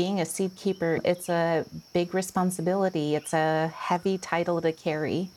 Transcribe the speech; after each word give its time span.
being 0.00 0.18
a 0.18 0.24
seed 0.24 0.56
keeper, 0.56 0.98
it's 1.04 1.28
a 1.28 1.66
big 1.92 2.14
responsibility. 2.14 3.14
It's 3.16 3.34
a 3.34 3.70
heavy 3.76 4.16
title 4.16 4.58
to 4.62 4.72
carry 4.72 5.28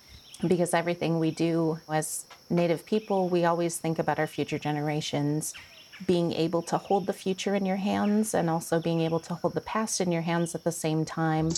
because 0.48 0.74
everything 0.74 1.20
we 1.20 1.32
do 1.32 1.80
as 1.90 2.24
Native 2.50 2.86
people, 2.86 3.28
we 3.28 3.44
always 3.44 3.76
think 3.76 4.00
about 4.00 4.20
our 4.20 4.28
future 4.38 4.58
generations. 4.58 5.54
Being 6.08 6.32
able 6.32 6.62
to 6.62 6.78
hold 6.78 7.08
the 7.08 7.18
future 7.24 7.56
in 7.56 7.66
your 7.66 7.76
hands 7.76 8.34
and 8.34 8.50
also 8.50 8.80
being 8.80 9.02
able 9.02 9.20
to 9.28 9.34
hold 9.34 9.54
the 9.54 9.68
past 9.76 10.00
in 10.00 10.14
your 10.14 10.22
hands 10.22 10.56
at 10.56 10.64
the 10.64 10.72
same 10.72 11.04
time. 11.04 11.50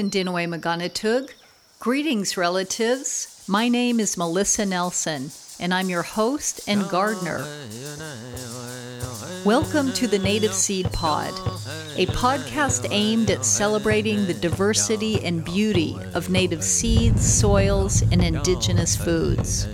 And 0.00 0.10
Dinwe 0.10 0.48
Maganatug. 0.48 1.30
Greetings, 1.78 2.38
relatives. 2.38 3.44
My 3.46 3.68
name 3.68 4.00
is 4.00 4.16
Melissa 4.16 4.64
Nelson, 4.64 5.30
and 5.60 5.74
I'm 5.74 5.90
your 5.90 6.00
host 6.00 6.62
and 6.66 6.88
gardener. 6.88 7.44
Welcome 9.44 9.92
to 9.92 10.06
the 10.06 10.18
Native 10.18 10.54
Seed 10.54 10.90
Pod, 10.90 11.34
a 11.98 12.06
podcast 12.06 12.88
aimed 12.90 13.30
at 13.30 13.44
celebrating 13.44 14.24
the 14.24 14.32
diversity 14.32 15.22
and 15.22 15.44
beauty 15.44 15.94
of 16.14 16.30
native 16.30 16.64
seeds, 16.64 17.22
soils, 17.22 18.00
and 18.00 18.24
indigenous 18.24 18.96
foods. 18.96 19.68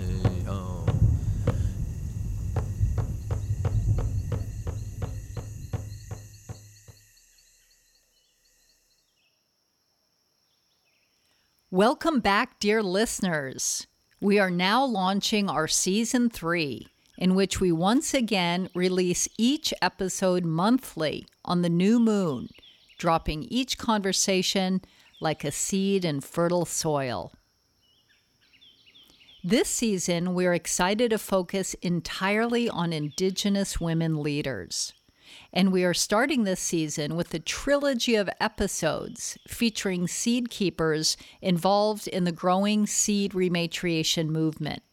Welcome 11.77 12.21
back, 12.21 12.59
dear 12.59 12.81
listeners. 12.81 13.85
We 14.19 14.39
are 14.39 14.49
now 14.49 14.83
launching 14.83 15.47
our 15.47 15.67
season 15.67 16.27
three, 16.27 16.87
in 17.19 17.35
which 17.35 17.61
we 17.61 17.71
once 17.71 18.15
again 18.15 18.69
release 18.73 19.29
each 19.37 19.75
episode 19.79 20.43
monthly 20.43 21.27
on 21.45 21.61
the 21.61 21.69
new 21.69 21.99
moon, 21.99 22.49
dropping 22.97 23.43
each 23.43 23.77
conversation 23.77 24.81
like 25.21 25.43
a 25.43 25.51
seed 25.51 26.03
in 26.03 26.21
fertile 26.21 26.65
soil. 26.65 27.31
This 29.43 29.69
season, 29.69 30.33
we're 30.33 30.55
excited 30.55 31.11
to 31.11 31.19
focus 31.19 31.75
entirely 31.83 32.67
on 32.67 32.91
Indigenous 32.91 33.79
women 33.79 34.23
leaders. 34.23 34.93
And 35.53 35.71
we 35.71 35.83
are 35.83 35.93
starting 35.93 36.43
this 36.43 36.59
season 36.59 37.15
with 37.15 37.33
a 37.33 37.39
trilogy 37.39 38.15
of 38.15 38.29
episodes 38.39 39.37
featuring 39.47 40.07
seed 40.07 40.49
keepers 40.49 41.17
involved 41.41 42.07
in 42.07 42.25
the 42.25 42.31
growing 42.31 42.85
seed 42.85 43.31
rematriation 43.31 44.27
movement. 44.27 44.83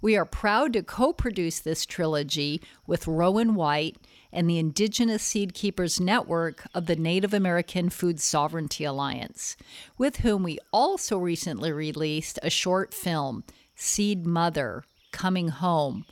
We 0.00 0.16
are 0.16 0.26
proud 0.26 0.74
to 0.74 0.82
co 0.82 1.14
produce 1.14 1.60
this 1.60 1.86
trilogy 1.86 2.60
with 2.86 3.06
Rowan 3.06 3.54
White 3.54 3.96
and 4.34 4.50
the 4.50 4.58
Indigenous 4.58 5.22
Seed 5.22 5.54
Keepers 5.54 5.98
Network 5.98 6.66
of 6.74 6.84
the 6.84 6.96
Native 6.96 7.32
American 7.32 7.88
Food 7.88 8.20
Sovereignty 8.20 8.84
Alliance, 8.84 9.56
with 9.96 10.18
whom 10.18 10.42
we 10.42 10.58
also 10.72 11.16
recently 11.16 11.72
released 11.72 12.38
a 12.42 12.50
short 12.50 12.92
film, 12.92 13.44
Seed 13.76 14.26
Mother 14.26 14.84
Coming 15.10 15.48
Home 15.48 16.04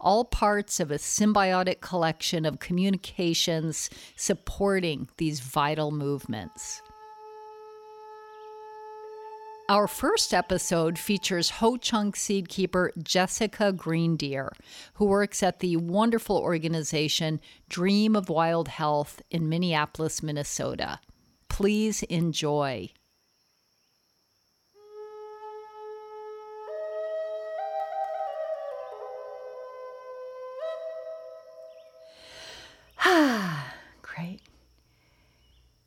all 0.00 0.24
parts 0.24 0.80
of 0.80 0.90
a 0.90 0.96
symbiotic 0.96 1.80
collection 1.80 2.44
of 2.44 2.58
communications 2.58 3.90
supporting 4.16 5.08
these 5.16 5.40
vital 5.40 5.90
movements. 5.90 6.82
Our 9.68 9.88
first 9.88 10.32
episode 10.32 10.96
features 10.96 11.50
Ho 11.50 11.76
Chunk 11.76 12.14
seed 12.14 12.48
keeper 12.48 12.92
Jessika 13.00 13.72
Greendeer, 13.72 14.50
who 14.94 15.06
works 15.06 15.42
at 15.42 15.58
the 15.58 15.76
wonderful 15.76 16.36
organization 16.36 17.40
Dream 17.68 18.14
of 18.14 18.28
Wild 18.28 18.68
Health 18.68 19.20
in 19.28 19.48
Minneapolis, 19.48 20.22
Minnesota. 20.22 21.00
Please 21.48 22.04
enjoy. 22.04 22.90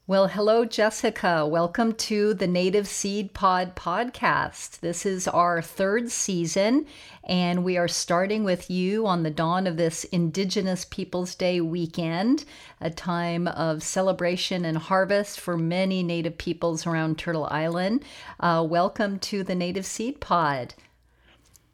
Well, 0.10 0.30
hello, 0.30 0.66
Jessika. 0.66 1.48
Welcome 1.48 1.94
to 1.94 2.34
the 2.34 2.48
Native 2.48 2.88
Seed 2.88 3.32
Pod 3.36 3.76
podcast. 3.76 4.80
This 4.80 5.06
is 5.06 5.28
our 5.28 5.62
third 5.62 6.10
season, 6.10 6.88
and 7.24 7.64
we 7.64 7.78
are 7.78 7.88
starting 7.88 8.44
with 8.44 8.72
you 8.72 9.06
on 9.06 9.22
the 9.22 9.30
dawn 9.30 9.68
of 9.68 9.78
this 9.78 10.06
Indigenous 10.06 10.84
Peoples 10.84 11.36
Day 11.36 11.62
weekend, 11.62 12.44
a 12.82 12.90
time 12.90 13.48
of 13.50 13.84
celebration 13.84 14.66
and 14.66 14.80
harvest 14.80 15.40
for 15.40 15.56
many 15.56 16.02
Native 16.02 16.40
peoples 16.40 16.88
around 16.88 17.20
Turtle 17.20 17.46
Island. 17.52 18.04
Uh, 18.40 18.66
welcome 18.68 19.20
to 19.20 19.44
the 19.44 19.54
Native 19.54 19.86
Seed 19.86 20.20
Pod. 20.20 20.74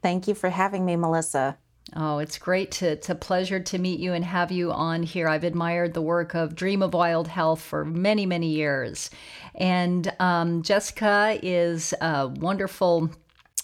Thank 0.02 0.28
you 0.28 0.34
for 0.34 0.50
having 0.50 0.84
me, 0.84 0.96
Melissa. 0.96 1.56
Oh, 1.94 2.18
it's 2.18 2.36
great 2.36 2.72
to 2.72 2.88
it's 2.88 3.08
a 3.08 3.14
pleasure 3.14 3.60
to 3.60 3.78
meet 3.78 4.00
you 4.00 4.12
and 4.12 4.24
have 4.24 4.50
you 4.50 4.72
on 4.72 5.04
here. 5.04 5.28
I've 5.28 5.44
admired 5.44 5.94
the 5.94 6.02
work 6.02 6.34
of 6.34 6.56
Dream 6.56 6.82
of 6.82 6.94
Wild 6.94 7.28
Health 7.28 7.60
for 7.60 7.84
many, 7.84 8.26
many 8.26 8.48
years. 8.48 9.08
And 9.54 10.12
um, 10.18 10.62
Jessika 10.62 11.38
is 11.42 11.94
a 12.00 12.26
wonderful 12.26 13.10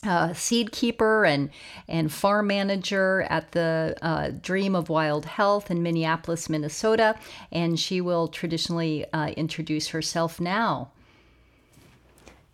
uh, 0.05 0.33
seed 0.35 0.71
keeper 0.73 1.25
and 1.25 1.51
and 1.89 2.13
farm 2.13 2.47
manager 2.47 3.23
at 3.29 3.53
the 3.53 3.97
uh, 4.03 4.31
Dream 4.41 4.77
of 4.77 4.89
Wild 4.89 5.27
Health 5.27 5.71
in 5.71 5.83
Minneapolis, 5.83 6.49
Minnesota, 6.49 7.17
and 7.51 7.79
she 7.79 8.01
will 8.01 8.29
traditionally 8.29 9.05
uh, 9.13 9.29
introduce 9.37 9.89
herself 9.89 10.41
now. 10.41 10.93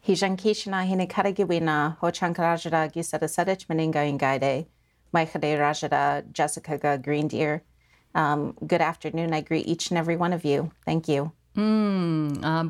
Hijankishna 0.06 0.88
hinikaragiwina 0.88 1.98
ho 1.98 2.10
chankarajara 2.10 2.90
Maikade 5.14 5.58
Rajada, 5.58 6.30
Jessika 6.32 7.02
Greendeer. 7.02 7.62
Um, 8.14 8.54
good 8.66 8.80
afternoon. 8.80 9.32
I 9.32 9.40
greet 9.40 9.66
each 9.66 9.90
and 9.90 9.98
every 9.98 10.16
one 10.16 10.32
of 10.32 10.44
you. 10.44 10.70
Thank 10.84 11.08
you. 11.08 11.32
Mm, 11.56 12.44
uh. 12.44 12.62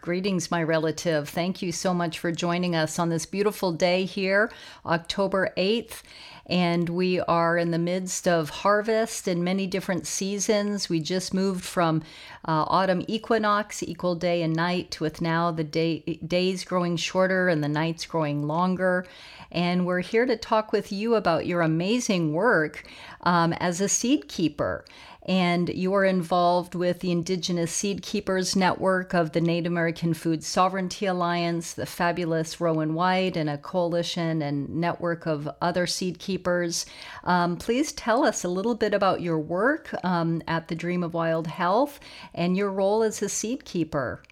Greetings, 0.00 0.50
my 0.50 0.62
relative. 0.62 1.28
Thank 1.28 1.60
you 1.60 1.72
so 1.72 1.92
much 1.92 2.18
for 2.20 2.30
joining 2.30 2.76
us 2.76 2.98
on 3.00 3.08
this 3.08 3.26
beautiful 3.26 3.72
day 3.72 4.04
here, 4.04 4.52
October 4.86 5.52
8th. 5.56 6.02
And 6.46 6.90
we 6.90 7.20
are 7.20 7.56
in 7.56 7.70
the 7.70 7.78
midst 7.78 8.28
of 8.28 8.50
harvest 8.50 9.26
in 9.26 9.42
many 9.42 9.66
different 9.66 10.06
seasons. 10.06 10.88
We 10.90 11.00
just 11.00 11.32
moved 11.32 11.64
from 11.64 12.02
uh, 12.46 12.64
autumn 12.68 13.02
equinox, 13.08 13.82
equal 13.82 14.14
day 14.14 14.42
and 14.42 14.54
night, 14.54 15.00
with 15.00 15.22
now 15.22 15.50
the 15.50 15.64
day, 15.64 16.00
days 16.26 16.64
growing 16.64 16.96
shorter 16.96 17.48
and 17.48 17.64
the 17.64 17.68
nights 17.68 18.04
growing 18.04 18.46
longer. 18.46 19.06
And 19.50 19.86
we're 19.86 20.00
here 20.00 20.26
to 20.26 20.36
talk 20.36 20.72
with 20.72 20.92
you 20.92 21.14
about 21.14 21.46
your 21.46 21.62
amazing 21.62 22.32
work 22.32 22.84
um, 23.24 23.52
as 23.54 23.80
a 23.80 23.88
seed 23.88 24.28
keeper 24.28 24.84
and 25.26 25.70
you 25.70 25.94
are 25.94 26.04
involved 26.04 26.74
with 26.74 27.00
the 27.00 27.10
Indigenous 27.10 27.72
Seed 27.72 28.02
Keepers 28.02 28.54
Network 28.54 29.14
of 29.14 29.32
the 29.32 29.40
Native 29.40 29.72
American 29.72 30.12
Food 30.12 30.44
Sovereignty 30.44 31.06
Alliance, 31.06 31.72
the 31.72 31.86
fabulous 31.86 32.60
Rowan 32.60 32.92
White, 32.92 33.36
and 33.36 33.48
a 33.48 33.56
coalition 33.56 34.42
and 34.42 34.68
network 34.68 35.26
of 35.26 35.48
other 35.62 35.86
seed 35.86 36.18
keepers. 36.18 36.84
Um, 37.24 37.56
please 37.56 37.92
tell 37.92 38.22
us 38.24 38.44
a 38.44 38.48
little 38.48 38.74
bit 38.74 38.92
about 38.92 39.22
your 39.22 39.38
work 39.38 39.94
um, 40.04 40.42
at 40.46 40.68
the 40.68 40.74
Dream 40.74 41.02
of 41.02 41.14
Wild 41.14 41.46
Health 41.46 42.00
and 42.34 42.56
your 42.56 42.70
role 42.70 43.02
as 43.02 43.22
a 43.22 43.28
seed 43.30 43.64
keeper. 43.64 44.22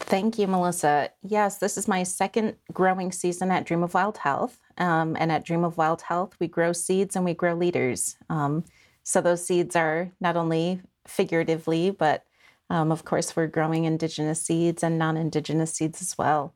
Thank 0.00 0.38
you, 0.38 0.46
Melissa. 0.46 1.10
Yes, 1.22 1.58
this 1.58 1.78
is 1.78 1.86
my 1.86 2.02
second 2.02 2.56
growing 2.72 3.12
season 3.12 3.50
at 3.50 3.64
Dream 3.64 3.82
of 3.82 3.94
Wild 3.94 4.18
Health. 4.18 4.58
Um, 4.78 5.16
and 5.18 5.30
at 5.30 5.44
Dream 5.44 5.62
of 5.62 5.76
Wild 5.76 6.02
Health, 6.02 6.34
we 6.40 6.48
grow 6.48 6.72
seeds 6.72 7.14
and 7.14 7.24
we 7.24 7.34
grow 7.34 7.54
leaders. 7.54 8.16
Um, 8.28 8.64
so 9.02 9.20
those 9.20 9.46
seeds 9.46 9.76
are 9.76 10.10
not 10.20 10.36
only 10.36 10.80
figuratively, 11.06 11.90
but 11.90 12.24
um, 12.70 12.92
of 12.92 13.04
course, 13.04 13.34
we're 13.34 13.48
growing 13.48 13.84
indigenous 13.84 14.40
seeds 14.40 14.82
and 14.82 14.98
non 14.98 15.16
indigenous 15.16 15.74
seeds 15.74 16.00
as 16.00 16.16
well. 16.16 16.54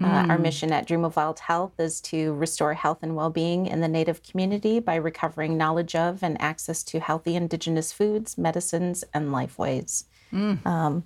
Mm. 0.00 0.06
Uh, 0.06 0.32
our 0.32 0.38
mm. 0.38 0.42
mission 0.42 0.72
at 0.72 0.86
Dream 0.86 1.04
of 1.04 1.16
Wild 1.16 1.40
Health 1.40 1.72
is 1.78 2.00
to 2.02 2.34
restore 2.34 2.74
health 2.74 2.98
and 3.02 3.16
well 3.16 3.30
being 3.30 3.66
in 3.66 3.80
the 3.80 3.88
Native 3.88 4.22
community 4.22 4.78
by 4.78 4.94
recovering 4.94 5.56
knowledge 5.56 5.94
of 5.94 6.22
and 6.22 6.40
access 6.40 6.82
to 6.84 7.00
healthy 7.00 7.34
indigenous 7.34 7.92
foods, 7.92 8.38
medicines, 8.38 9.04
and 9.12 9.30
lifeways. 9.30 10.04
Mm. 10.32 11.02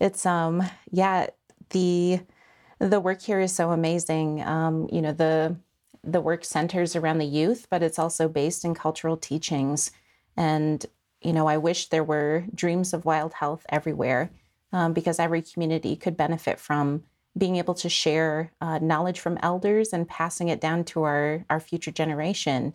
It's, 0.00 0.24
um, 0.26 0.62
yeah, 0.90 1.26
the 1.70 2.20
the 2.78 3.00
work 3.00 3.20
here 3.22 3.40
is 3.40 3.52
so 3.52 3.70
amazing. 3.70 4.42
Um, 4.42 4.88
you 4.92 5.02
know, 5.02 5.12
the 5.12 5.56
the 6.04 6.20
work 6.20 6.44
centers 6.44 6.94
around 6.94 7.18
the 7.18 7.24
youth, 7.24 7.66
but 7.70 7.82
it's 7.82 7.98
also 7.98 8.28
based 8.28 8.64
in 8.64 8.74
cultural 8.74 9.16
teachings. 9.16 9.90
And, 10.36 10.86
you 11.20 11.32
know, 11.32 11.48
I 11.48 11.56
wish 11.56 11.88
there 11.88 12.04
were 12.04 12.44
dreams 12.54 12.94
of 12.94 13.04
wild 13.04 13.34
health 13.34 13.66
everywhere 13.68 14.30
um, 14.72 14.92
because 14.92 15.18
every 15.18 15.42
community 15.42 15.96
could 15.96 16.16
benefit 16.16 16.60
from 16.60 17.02
being 17.36 17.56
able 17.56 17.74
to 17.74 17.88
share 17.88 18.52
uh, 18.60 18.78
knowledge 18.78 19.18
from 19.20 19.38
elders 19.42 19.92
and 19.92 20.08
passing 20.08 20.48
it 20.48 20.60
down 20.60 20.84
to 20.84 21.02
our, 21.02 21.44
our 21.50 21.60
future 21.60 21.90
generation. 21.90 22.72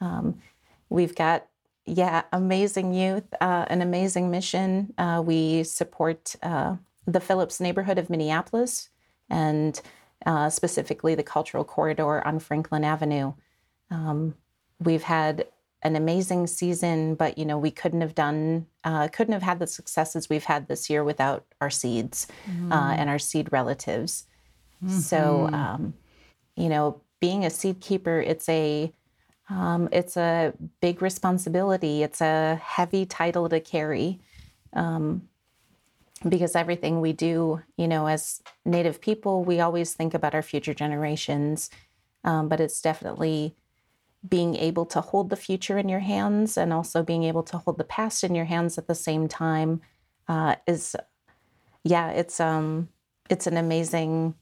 Um, 0.00 0.40
we've 0.88 1.14
got, 1.14 1.46
yeah, 1.90 2.22
amazing 2.32 2.94
youth, 2.94 3.24
uh, 3.40 3.64
an 3.68 3.82
amazing 3.82 4.30
mission. 4.30 4.94
Uh, 4.96 5.22
we 5.24 5.64
support 5.64 6.36
uh, 6.42 6.76
the 7.06 7.18
Phillips 7.18 7.60
neighborhood 7.60 7.98
of 7.98 8.08
Minneapolis 8.08 8.90
and 9.28 9.80
uh, 10.24 10.50
specifically 10.50 11.16
the 11.16 11.24
cultural 11.24 11.64
corridor 11.64 12.24
on 12.24 12.38
Franklin 12.38 12.84
Avenue. 12.84 13.32
Um, 13.90 14.36
we've 14.78 15.02
had 15.02 15.46
an 15.82 15.96
amazing 15.96 16.46
season, 16.46 17.16
but 17.16 17.36
you 17.38 17.44
know 17.44 17.58
we 17.58 17.72
couldn't 17.72 18.02
have 18.02 18.14
done, 18.14 18.66
uh, 18.84 19.08
couldn't 19.08 19.32
have 19.32 19.42
had 19.42 19.58
the 19.58 19.66
successes 19.66 20.28
we've 20.28 20.44
had 20.44 20.68
this 20.68 20.88
year 20.88 21.02
without 21.02 21.44
our 21.60 21.70
seeds 21.70 22.28
mm-hmm. 22.48 22.70
uh, 22.70 22.92
and 22.92 23.10
our 23.10 23.18
seed 23.18 23.50
relatives. 23.50 24.26
Mm-hmm. 24.84 24.98
So, 24.98 25.48
um, 25.52 25.94
you 26.54 26.68
know, 26.68 27.00
being 27.20 27.44
a 27.44 27.50
seed 27.50 27.80
keeper, 27.80 28.20
it's 28.20 28.48
a 28.48 28.92
um, 29.50 29.88
it's 29.92 30.16
a 30.16 30.54
big 30.80 31.02
responsibility. 31.02 32.02
It's 32.02 32.20
a 32.20 32.60
heavy 32.62 33.04
title 33.04 33.48
to 33.48 33.60
carry. 33.60 34.20
Um, 34.72 35.28
because 36.28 36.54
everything 36.54 37.00
we 37.00 37.12
do, 37.12 37.62
you 37.76 37.88
know, 37.88 38.06
as 38.06 38.42
Native 38.64 39.00
people, 39.00 39.42
we 39.42 39.58
always 39.58 39.94
think 39.94 40.12
about 40.12 40.34
our 40.34 40.42
future 40.42 40.74
generations. 40.74 41.70
Um, 42.24 42.48
but 42.48 42.60
it's 42.60 42.82
definitely 42.82 43.56
being 44.28 44.54
able 44.54 44.84
to 44.84 45.00
hold 45.00 45.30
the 45.30 45.36
future 45.36 45.78
in 45.78 45.88
your 45.88 46.00
hands 46.00 46.58
and 46.58 46.74
also 46.74 47.02
being 47.02 47.24
able 47.24 47.42
to 47.44 47.56
hold 47.56 47.78
the 47.78 47.84
past 47.84 48.22
in 48.22 48.34
your 48.34 48.44
hands 48.44 48.76
at 48.76 48.86
the 48.86 48.94
same 48.94 49.28
time 49.28 49.80
uh, 50.28 50.56
is, 50.66 50.94
yeah, 51.84 52.10
it's 52.10 52.38
um, 52.38 52.90
it's 53.30 53.46
an 53.46 53.56
amazing 53.56 54.34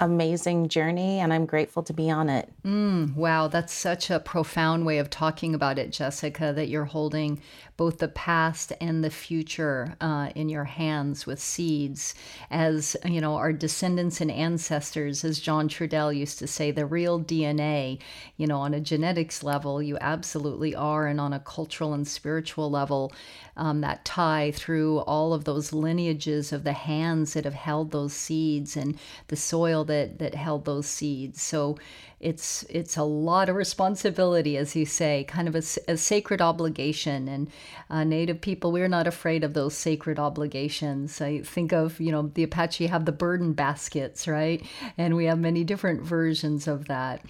amazing 0.00 0.68
journey 0.68 1.20
and 1.20 1.32
I'm 1.32 1.46
grateful 1.46 1.82
to 1.84 1.92
be 1.92 2.10
on 2.10 2.28
it. 2.28 2.48
Mm, 2.64 3.14
wow, 3.14 3.48
that's 3.48 3.72
such 3.72 4.10
a 4.10 4.18
profound 4.18 4.86
way 4.86 4.98
of 4.98 5.10
talking 5.10 5.54
about 5.54 5.78
it, 5.78 5.90
Jessika, 5.90 6.54
that 6.54 6.68
you're 6.68 6.84
holding 6.84 7.40
both 7.76 7.98
the 7.98 8.08
past 8.08 8.72
and 8.80 9.02
the 9.02 9.10
future 9.10 9.96
uh, 10.00 10.30
in 10.34 10.48
your 10.48 10.64
hands 10.64 11.26
with 11.26 11.40
seeds. 11.40 12.14
As 12.50 12.96
you 13.04 13.20
know, 13.20 13.34
our 13.34 13.52
descendants 13.52 14.20
and 14.20 14.30
ancestors, 14.30 15.24
as 15.24 15.40
John 15.40 15.68
Trudell 15.68 16.16
used 16.16 16.38
to 16.38 16.46
say, 16.46 16.70
the 16.70 16.86
real 16.86 17.20
DNA, 17.20 17.98
you 18.36 18.46
know, 18.46 18.60
on 18.60 18.74
a 18.74 18.80
genetics 18.80 19.42
level, 19.42 19.82
you 19.82 19.98
absolutely 20.00 20.74
are, 20.74 21.06
and 21.06 21.20
on 21.20 21.32
a 21.32 21.40
cultural 21.40 21.94
and 21.94 22.06
spiritual 22.06 22.70
level, 22.70 23.12
um, 23.56 23.80
that 23.80 24.04
tie 24.04 24.52
through 24.52 24.98
all 25.00 25.32
of 25.32 25.44
those 25.44 25.72
lineages 25.72 26.52
of 26.52 26.64
the 26.64 26.72
hands 26.72 27.34
that 27.34 27.44
have 27.44 27.54
held 27.54 27.90
those 27.90 28.12
seeds 28.12 28.76
and 28.76 28.98
the 29.28 29.36
soil 29.36 29.83
that 29.84 30.18
that 30.18 30.34
held 30.34 30.64
those 30.64 30.86
seeds. 30.86 31.42
So 31.42 31.78
it's 32.20 32.64
it's 32.70 32.96
a 32.96 33.02
lot 33.02 33.48
of 33.48 33.56
responsibility, 33.56 34.56
as 34.56 34.74
you 34.74 34.86
say, 34.86 35.24
kind 35.24 35.46
of 35.46 35.54
a, 35.54 35.62
a 35.88 35.96
sacred 35.96 36.40
obligation. 36.40 37.28
And 37.28 37.50
uh, 37.90 38.04
Native 38.04 38.40
people, 38.40 38.72
we're 38.72 38.88
not 38.88 39.06
afraid 39.06 39.44
of 39.44 39.54
those 39.54 39.74
sacred 39.76 40.18
obligations. 40.18 41.20
I 41.20 41.40
think 41.42 41.72
of 41.72 42.00
you 42.00 42.12
know 42.12 42.30
the 42.34 42.44
Apache 42.44 42.86
have 42.86 43.04
the 43.04 43.12
burden 43.12 43.52
baskets, 43.52 44.26
right? 44.26 44.64
And 44.96 45.16
we 45.16 45.26
have 45.26 45.38
many 45.38 45.64
different 45.64 46.02
versions 46.02 46.66
of 46.66 46.86
that. 46.86 47.24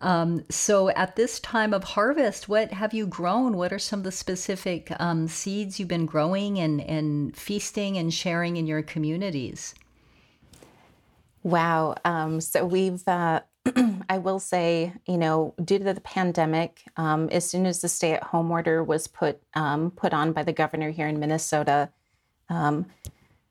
Um, 0.00 0.44
so, 0.50 0.90
at 0.90 1.16
this 1.16 1.40
time 1.40 1.72
of 1.72 1.82
harvest, 1.82 2.48
what 2.48 2.72
have 2.72 2.92
you 2.92 3.06
grown? 3.06 3.56
What 3.56 3.72
are 3.72 3.78
some 3.78 4.00
of 4.00 4.04
the 4.04 4.12
specific 4.12 4.92
um, 5.00 5.26
seeds 5.26 5.78
you've 5.78 5.88
been 5.88 6.06
growing 6.06 6.58
and, 6.58 6.82
and 6.82 7.34
feasting 7.36 7.96
and 7.96 8.12
sharing 8.12 8.56
in 8.58 8.66
your 8.66 8.82
communities? 8.82 9.74
Wow. 11.46 11.94
Um, 12.04 12.40
so, 12.40 12.66
we've 12.66 13.06
uh, 13.06 13.40
I 14.08 14.18
will 14.18 14.40
say, 14.40 14.92
you 15.06 15.16
know, 15.16 15.54
due 15.64 15.78
to 15.78 15.84
the 15.94 16.00
pandemic, 16.00 16.82
um, 16.96 17.28
as 17.28 17.48
soon 17.48 17.66
as 17.66 17.80
the 17.80 17.88
stay-at-home 17.88 18.50
order 18.50 18.82
was 18.82 19.06
put 19.06 19.40
um, 19.54 19.92
put 19.92 20.12
on 20.12 20.32
by 20.32 20.42
the 20.42 20.52
governor 20.52 20.90
here 20.90 21.06
in 21.06 21.20
Minnesota, 21.20 21.90
um, 22.48 22.86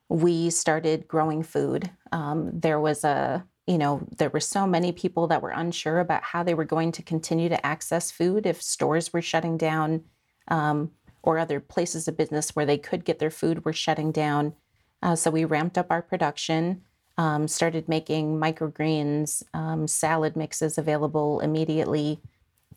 we 0.10 0.50
started 0.50 1.08
growing 1.08 1.42
food. 1.42 1.90
Um, 2.12 2.52
there 2.52 2.82
was 2.82 3.06
a, 3.06 3.46
you 3.66 3.78
know, 3.78 4.06
there 4.18 4.30
were 4.30 4.42
so 4.42 4.68
many 4.68 4.92
people 4.92 5.28
that 5.28 5.42
were 5.42 5.52
unsure 5.52 6.02
about 6.02 6.22
how 6.22 6.44
they 6.44 6.54
were 6.54 6.66
going 6.66 6.92
to 6.92 7.02
continue 7.02 7.48
to 7.48 7.66
access 7.66 8.12
food 8.12 8.46
if 8.46 8.62
stores 8.62 9.14
were 9.14 9.22
shutting 9.22 9.56
down, 9.56 10.04
um, 10.50 10.92
or 11.24 11.40
other 11.40 11.62
places 11.62 12.10
of 12.10 12.18
business 12.18 12.58
where 12.58 12.66
they 12.66 12.78
could 12.78 13.06
get 13.06 13.20
their 13.20 13.32
food 13.32 13.64
were 13.64 13.72
shutting 13.72 14.12
down. 14.12 14.54
Uh, 15.02 15.16
so 15.16 15.32
we 15.32 15.46
ramped 15.46 15.78
up 15.78 15.88
our 15.90 16.02
production 16.02 16.82
um, 17.18 17.48
started 17.48 17.88
making 17.88 18.40
microgreens, 18.40 19.44
um, 19.54 19.88
salad 19.88 20.36
mixes 20.36 20.78
available 20.78 21.40
immediately, 21.40 22.20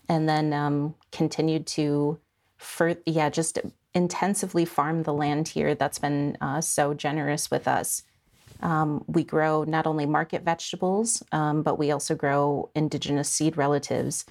and 0.08 0.28
then 0.28 0.52
um, 0.52 0.94
continued 1.12 1.66
to, 1.66 2.18
yeah, 3.06 3.28
just 3.28 3.58
intensively 3.94 4.64
farm 4.64 5.02
the 5.02 5.12
land 5.12 5.48
here 5.48 5.74
that's 5.74 5.98
been 5.98 6.36
uh, 6.40 6.60
so 6.60 6.94
generous 6.94 7.50
with 7.50 7.66
us. 7.66 8.02
Um, 8.60 9.04
we 9.06 9.24
grow 9.24 9.64
not 9.64 9.86
only 9.86 10.06
market 10.06 10.42
vegetables, 10.42 11.22
um, 11.32 11.62
but 11.62 11.78
we 11.78 11.90
also 11.90 12.14
grow 12.14 12.70
indigenous 12.74 13.28
seed 13.28 13.56
relatives. 13.56 14.24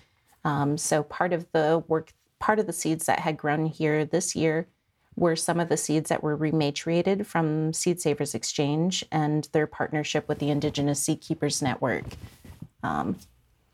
Um, 0.43 0.77
so 0.77 1.03
part 1.03 1.33
of 1.33 1.45
the 1.51 1.83
work, 1.87 2.13
part 2.39 2.59
of 2.59 2.67
the 2.67 2.73
seeds 2.73 3.05
that 3.05 3.19
had 3.19 3.37
grown 3.37 3.65
here 3.65 4.05
this 4.05 4.35
year 4.35 4.67
were 5.17 5.35
some 5.35 5.59
of 5.59 5.67
the 5.67 5.75
seeds 5.75 6.09
that 6.09 6.23
were 6.23 6.37
rematriated 6.37 7.25
from 7.25 7.73
Seed 7.73 7.99
Savers 7.99 8.35
Exchange 8.35 9.03
and 9.11 9.49
their 9.51 9.67
partnership 9.67 10.29
with 10.29 10.39
the 10.39 10.51
Indigenous 10.51 11.01
Seed 11.01 11.19
Keepers 11.21 11.61
Network. 11.61 12.05
Um, 12.83 13.17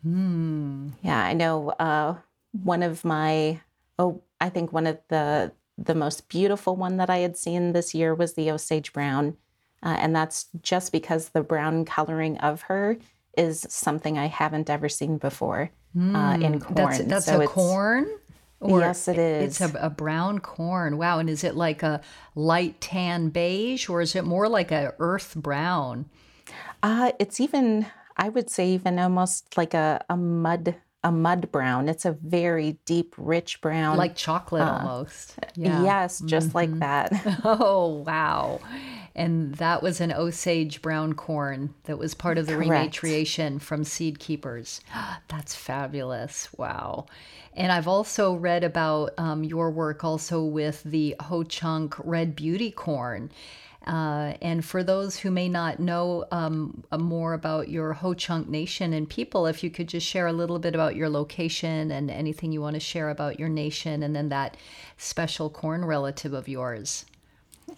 mm. 0.07 0.91
Yeah, 1.03 1.19
I 1.23 1.33
know 1.33 1.69
uh, 1.71 2.15
one 2.63 2.81
of 2.81 3.03
my, 3.03 3.59
oh, 3.99 4.21
I 4.39 4.49
think 4.49 4.73
one 4.73 4.87
of 4.87 4.97
the 5.09 5.51
the 5.77 5.95
most 5.95 6.29
beautiful 6.29 6.75
one 6.75 6.97
that 6.97 7.09
I 7.09 7.17
had 7.19 7.35
seen 7.35 7.73
this 7.73 7.95
year 7.95 8.13
was 8.13 8.33
the 8.33 8.51
Osage 8.51 8.93
Brown. 8.93 9.37
Uh, 9.81 9.95
and 9.99 10.15
that's 10.15 10.45
just 10.61 10.91
because 10.91 11.29
the 11.29 11.41
brown 11.41 11.83
coloring 11.83 12.37
of 12.37 12.61
her 12.63 12.97
is 13.35 13.65
something 13.69 14.17
I 14.17 14.27
haven't 14.27 14.69
ever 14.69 14.87
seen 14.87 15.17
before 15.17 15.71
mm, 15.97 16.15
uh, 16.15 16.45
in 16.45 16.59
corn. 16.59 16.75
That's, 16.75 17.00
that's 17.05 17.25
so 17.25 17.41
a 17.41 17.47
corn? 17.47 18.07
Or 18.63 18.79
yes, 18.79 19.08
it 19.08 19.17
is. 19.17 19.62
It's 19.62 19.74
a, 19.74 19.77
a, 19.77 19.89
brown 19.89 20.39
corn. 20.39 20.98
Wow. 20.98 21.20
And 21.20 21.29
is 21.29 21.43
it 21.43 21.55
like 21.55 21.84
a 21.84 22.01
light 22.34 22.79
tan 22.79 23.29
beige 23.29 23.89
or 23.89 24.01
is 24.01 24.15
it 24.15 24.24
more 24.24 24.48
like 24.48 24.72
a 24.72 24.93
earth 25.00 25.34
brown? 25.36 26.05
Uh, 26.82 27.12
it's 27.20 27.39
even, 27.39 27.86
I 28.17 28.29
would 28.29 28.50
say, 28.50 28.70
even 28.70 29.00
almost 29.00 29.58
like 29.58 29.74
a, 29.74 30.03
a 30.10 30.17
mud 30.17 30.75
a 31.03 31.12
mud 31.12 31.51
brown. 31.51 31.89
It's 31.89 32.05
a 32.05 32.13
very 32.13 32.79
deep, 32.86 33.13
rich 33.17 33.60
brown. 33.60 33.98
Like 33.98 34.15
chocolate 34.15 34.62
uh, 34.62 34.79
almost. 34.79 35.36
Yeah. 35.55 35.84
Yes, 35.84 36.22
just 36.22 36.50
mm-hmm. 36.50 36.58
like 36.58 36.79
that. 36.79 37.41
oh, 37.43 38.03
wow. 38.08 38.62
And 39.15 39.55
that 39.55 39.84
was 39.84 40.01
an 40.01 40.12
Osage 40.12 40.82
brown 40.82 41.13
corn 41.13 41.75
that 41.84 42.00
was 42.00 42.15
part 42.15 42.38
of 42.38 42.48
the 42.48 42.55
Correct. 42.55 42.96
rematriation 42.96 43.62
from 43.62 43.84
seed 43.84 44.20
keepers. 44.20 44.82
That's 45.27 45.53
fabulous. 45.53 46.50
Wow. 46.58 47.05
And 47.55 47.72
I've 47.72 47.88
also 47.88 48.34
read 48.34 48.63
about 48.63 49.13
um, 49.20 49.43
your 49.43 49.70
work 49.70 50.03
also 50.03 50.43
with 50.43 50.82
the 50.84 51.15
Ho 51.22 51.43
Chunk 51.43 51.96
Red 52.03 52.36
Beauty 52.36 52.72
Corn. 52.72 53.29
Uh, 53.86 54.34
and 54.41 54.63
for 54.63 54.82
those 54.82 55.17
who 55.17 55.29
may 55.29 55.50
not 55.50 55.77
know 55.77 56.25
um, 56.32 56.84
uh, 56.91 56.98
more 56.98 57.34
about 57.34 57.67
your 57.67 57.93
Ho 57.93 58.13
Chunk 58.13 58.48
Nation 58.48 58.93
and 58.93 59.10
people, 59.10 59.46
if 59.46 59.63
you 59.63 59.70
could 59.70 59.89
just 59.89 60.08
share 60.08 60.27
a 60.27 60.34
little 60.34 60.58
bit 60.58 60.74
about 60.74 60.96
your 60.96 61.10
location 61.10 61.91
and 61.91 62.10
anything 62.10 62.51
you 62.51 62.62
want 62.62 62.75
to 62.75 62.79
share 62.79 63.10
about 63.10 63.39
your 63.39 63.50
nation 63.50 64.01
and 64.01 64.15
then 64.15 64.29
that 64.29 64.55
special 64.98 65.50
corn 65.50 65.84
relative 65.84 66.34
of 66.34 66.48
yours. 66.48 67.05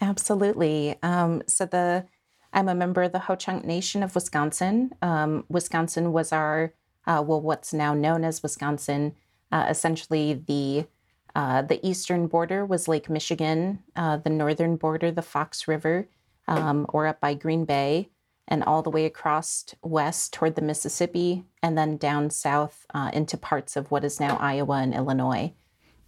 Absolutely. 0.00 0.96
Um, 1.02 1.42
so 1.46 1.66
the 1.66 2.06
I'm 2.52 2.68
a 2.68 2.74
member 2.74 3.02
of 3.02 3.12
the 3.12 3.18
Ho 3.20 3.34
Chunk 3.34 3.64
Nation 3.64 4.02
of 4.02 4.14
Wisconsin. 4.14 4.92
Um, 5.02 5.44
Wisconsin 5.48 6.12
was 6.12 6.32
our 6.32 6.72
uh, 7.06 7.22
well, 7.24 7.40
what's 7.40 7.72
now 7.72 7.94
known 7.94 8.24
as 8.24 8.42
Wisconsin 8.42 9.14
uh, 9.52 9.66
essentially, 9.68 10.34
the 10.34 10.86
uh, 11.34 11.62
the 11.62 11.86
eastern 11.86 12.26
border 12.26 12.64
was 12.64 12.88
Lake 12.88 13.10
Michigan, 13.10 13.80
uh, 13.94 14.16
the 14.16 14.30
northern 14.30 14.76
border, 14.76 15.10
the 15.10 15.22
Fox 15.22 15.68
River, 15.68 16.08
um, 16.48 16.86
or 16.88 17.06
up 17.06 17.20
by 17.20 17.34
Green 17.34 17.66
Bay, 17.66 18.08
and 18.48 18.64
all 18.64 18.82
the 18.82 18.90
way 18.90 19.04
across 19.04 19.66
west 19.82 20.32
toward 20.32 20.56
the 20.56 20.62
Mississippi, 20.62 21.44
and 21.62 21.76
then 21.76 21.98
down 21.98 22.30
south 22.30 22.86
uh, 22.94 23.10
into 23.12 23.36
parts 23.36 23.76
of 23.76 23.90
what 23.90 24.02
is 24.02 24.18
now 24.18 24.38
Iowa 24.38 24.76
and 24.76 24.94
Illinois. 24.94 25.52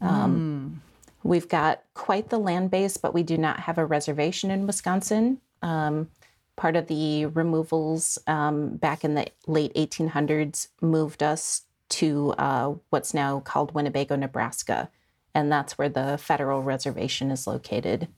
Um, 0.00 0.80
mm. 0.80 0.87
We've 1.28 1.48
got 1.48 1.82
quite 1.92 2.30
the 2.30 2.38
land 2.38 2.70
base, 2.70 2.96
but 2.96 3.12
we 3.12 3.22
do 3.22 3.36
not 3.36 3.60
have 3.60 3.76
a 3.76 3.84
reservation 3.84 4.50
in 4.50 4.66
Wisconsin. 4.66 5.42
Um, 5.60 6.08
part 6.56 6.74
of 6.74 6.86
the 6.86 7.26
removals 7.26 8.18
um, 8.26 8.76
back 8.76 9.04
in 9.04 9.12
the 9.12 9.26
late 9.46 9.74
1800s 9.74 10.68
moved 10.80 11.22
us 11.22 11.64
to 11.90 12.32
uh, 12.38 12.72
what's 12.88 13.12
now 13.12 13.40
called 13.40 13.74
Winnebago, 13.74 14.16
Nebraska, 14.16 14.88
and 15.34 15.52
that's 15.52 15.76
where 15.76 15.90
the 15.90 16.16
federal 16.16 16.62
reservation 16.62 17.30
is 17.30 17.46
located. 17.46 18.08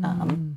Mm. 0.00 0.04
Um, 0.04 0.56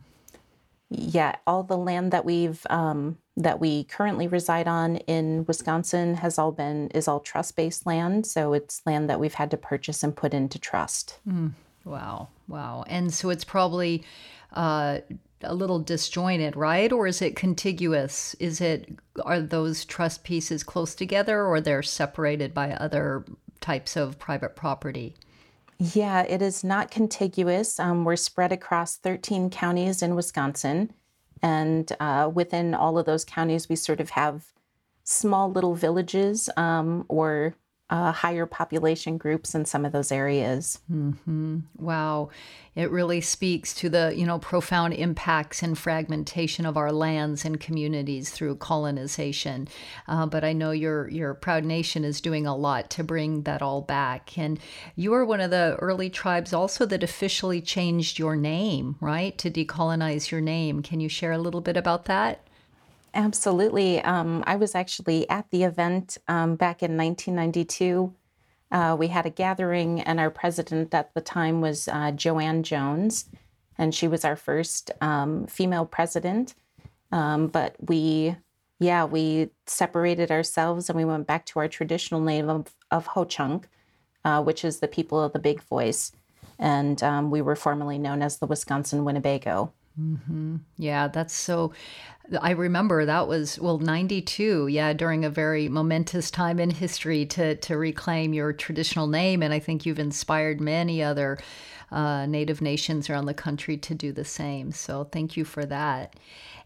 yeah, 0.90 1.36
all 1.46 1.64
the 1.64 1.78
land 1.78 2.14
that 2.14 2.24
we've 2.24 2.66
um, 2.70 3.18
that 3.36 3.60
we 3.60 3.84
currently 3.84 4.28
reside 4.30 4.70
on 4.70 4.98
in 4.98 5.44
Wisconsin 5.50 6.16
has 6.16 6.40
all 6.40 6.54
been 6.54 6.88
is 6.92 7.10
all 7.10 7.20
trust 7.20 7.58
based 7.58 7.86
land. 7.86 8.26
So 8.26 8.54
it's 8.54 8.82
land 8.86 9.10
that 9.10 9.20
we've 9.20 9.34
had 9.34 9.52
to 9.52 9.58
purchase 9.58 10.02
and 10.02 10.16
put 10.16 10.34
into 10.34 10.58
trust. 10.58 11.20
Mm. 11.28 11.52
Wow, 11.90 12.30
wow, 12.48 12.86
and 12.88 13.14
so 13.14 13.30
it's 13.30 13.44
probably. 13.44 14.04
Uh, 14.52 15.00
a 15.42 15.54
little 15.54 15.80
disjointed, 15.80 16.56
right? 16.56 16.92
Or 16.92 17.08
is 17.08 17.22
it 17.22 17.36
contiguous? 17.36 18.36
Is 18.40 18.60
it 18.60 18.90
are 19.24 19.40
those 19.40 19.86
trust 19.86 20.24
pieces 20.24 20.64
close 20.64 20.94
together 20.96 21.46
or 21.46 21.62
they're 21.62 21.84
separated 21.84 22.54
by 22.54 22.74
other 22.74 23.24
types 23.62 23.96
of 23.96 24.20
private 24.20 24.56
property? 24.56 25.16
Yeah, 25.78 26.24
it 26.24 26.42
is 26.42 26.64
not 26.64 26.92
contiguous. 26.92 27.80
Um, 27.80 28.04
we're 28.04 28.18
spread 28.18 28.52
across 28.52 28.98
13 28.98 29.50
counties 29.50 30.02
in 30.02 30.16
Wisconsin. 30.16 30.92
And 31.42 31.90
uh, 32.02 32.30
within 32.34 32.74
all 32.74 32.98
of 32.98 33.06
those 33.06 33.24
counties, 33.24 33.70
we 33.70 33.78
sort 33.78 34.02
of 34.02 34.10
have 34.10 34.52
small 35.06 35.50
little 35.50 35.76
villages 35.76 36.50
um, 36.58 37.06
or 37.08 37.56
uh, 37.90 38.12
higher 38.12 38.46
population 38.46 39.18
groups 39.18 39.56
in 39.56 39.66
some 39.66 39.84
of 39.84 39.92
those 39.92 40.12
areas. 40.12 40.80
Mm-hmm. 40.92 41.60
Wow, 41.78 42.30
it 42.76 42.92
really 42.92 43.20
speaks 43.20 43.74
to 43.76 43.90
the 43.90 44.14
you 44.16 44.26
know 44.26 44.38
profound 44.38 44.94
impacts 44.94 45.64
and 45.64 45.78
fragmentation 45.78 46.66
of 46.66 46.78
our 46.78 46.92
lands 46.92 47.46
and 47.46 47.60
communities 47.60 48.30
through 48.30 48.58
colonization. 48.58 49.68
Uh, 50.08 50.28
but 50.28 50.44
I 50.44 50.54
know 50.54 50.72
your 50.72 51.10
your 51.10 51.34
proud 51.34 51.66
nation 51.66 52.04
is 52.04 52.22
doing 52.22 52.46
a 52.46 52.56
lot 52.56 52.90
to 52.92 53.04
bring 53.04 53.44
that 53.44 53.62
all 53.62 53.82
back. 53.82 54.38
And 54.38 54.60
you 54.96 55.14
are 55.14 55.26
one 55.26 55.42
of 55.42 55.50
the 55.50 55.76
early 55.80 56.10
tribes 56.10 56.54
also 56.54 56.86
that 56.86 57.04
officially 57.04 57.62
changed 57.62 58.20
your 58.20 58.36
name, 58.36 58.98
right, 59.00 59.36
to 59.40 59.50
decolonize 59.50 60.30
your 60.30 60.42
name. 60.42 60.84
Can 60.84 61.00
you 61.00 61.10
share 61.10 61.32
a 61.32 61.40
little 61.40 61.62
bit 61.62 61.78
about 61.78 62.06
that? 62.06 62.46
Absolutely. 63.14 64.02
Um, 64.02 64.44
I 64.46 64.56
was 64.56 64.76
actually 64.76 65.30
at 65.30 65.50
the 65.50 65.64
event 65.64 66.18
um, 66.28 66.56
back 66.56 66.84
in 66.84 66.96
1992. 66.96 68.14
Uh, 68.72 68.96
we 69.00 69.08
had 69.08 69.26
a 69.26 69.32
gathering, 69.32 70.00
and 70.02 70.20
our 70.20 70.30
president 70.30 70.94
at 70.94 71.14
the 71.16 71.22
time 71.22 71.60
was 71.60 71.88
uh, 71.88 72.12
Joanne 72.12 72.62
Jones, 72.62 73.26
and 73.78 73.96
she 73.96 74.08
was 74.08 74.24
our 74.24 74.36
first 74.36 74.92
um, 75.02 75.48
female 75.48 75.86
president. 75.86 76.54
Um, 77.12 77.48
but 77.48 77.76
we, 77.80 78.36
yeah, 78.80 79.06
we 79.06 79.50
separated 79.66 80.30
ourselves 80.30 80.90
and 80.90 80.98
we 80.98 81.06
went 81.06 81.26
back 81.26 81.46
to 81.48 81.60
our 81.60 81.68
traditional 81.68 82.22
name 82.22 82.50
of, 82.50 82.76
of 82.92 83.08
Ho 83.08 83.26
Chunk, 83.26 83.68
uh, 84.24 84.44
which 84.44 84.64
is 84.64 84.80
the 84.80 84.88
people 84.88 85.20
of 85.20 85.34
the 85.34 85.40
big 85.40 85.62
voice. 85.64 86.12
And 86.60 87.02
um, 87.02 87.32
we 87.32 87.42
were 87.42 87.56
formerly 87.56 87.98
known 87.98 88.22
as 88.22 88.38
the 88.38 88.46
Wisconsin 88.46 89.06
Winnebago. 89.06 89.74
Mm-hmm. 90.00 90.58
Yeah, 90.78 91.08
that's 91.08 91.34
so. 91.34 91.74
I 92.42 92.52
remember 92.52 93.06
that 93.06 93.28
was 93.28 93.58
well 93.60 93.80
92 93.80 94.68
yeah 94.68 94.94
during 94.94 95.26
a 95.26 95.32
very 95.32 95.68
momentous 95.68 96.30
time 96.30 96.60
in 96.60 96.70
history 96.70 97.26
to 97.26 97.56
to 97.56 97.76
reclaim 97.76 98.34
your 98.34 98.54
traditional 98.54 99.08
name 99.08 99.42
and 99.42 99.52
I 99.52 99.58
think 99.58 99.84
you've 99.84 99.98
inspired 99.98 100.62
many 100.62 101.02
other 101.02 101.40
uh, 101.92 102.28
native 102.28 102.62
nations 102.62 103.10
around 103.10 103.26
the 103.26 103.34
country 103.34 103.78
to 103.78 103.96
do 103.96 104.12
the 104.12 104.26
same 104.26 104.72
so 104.72 105.06
thank 105.06 105.38
you 105.38 105.44
for 105.44 105.66
that 105.66 106.16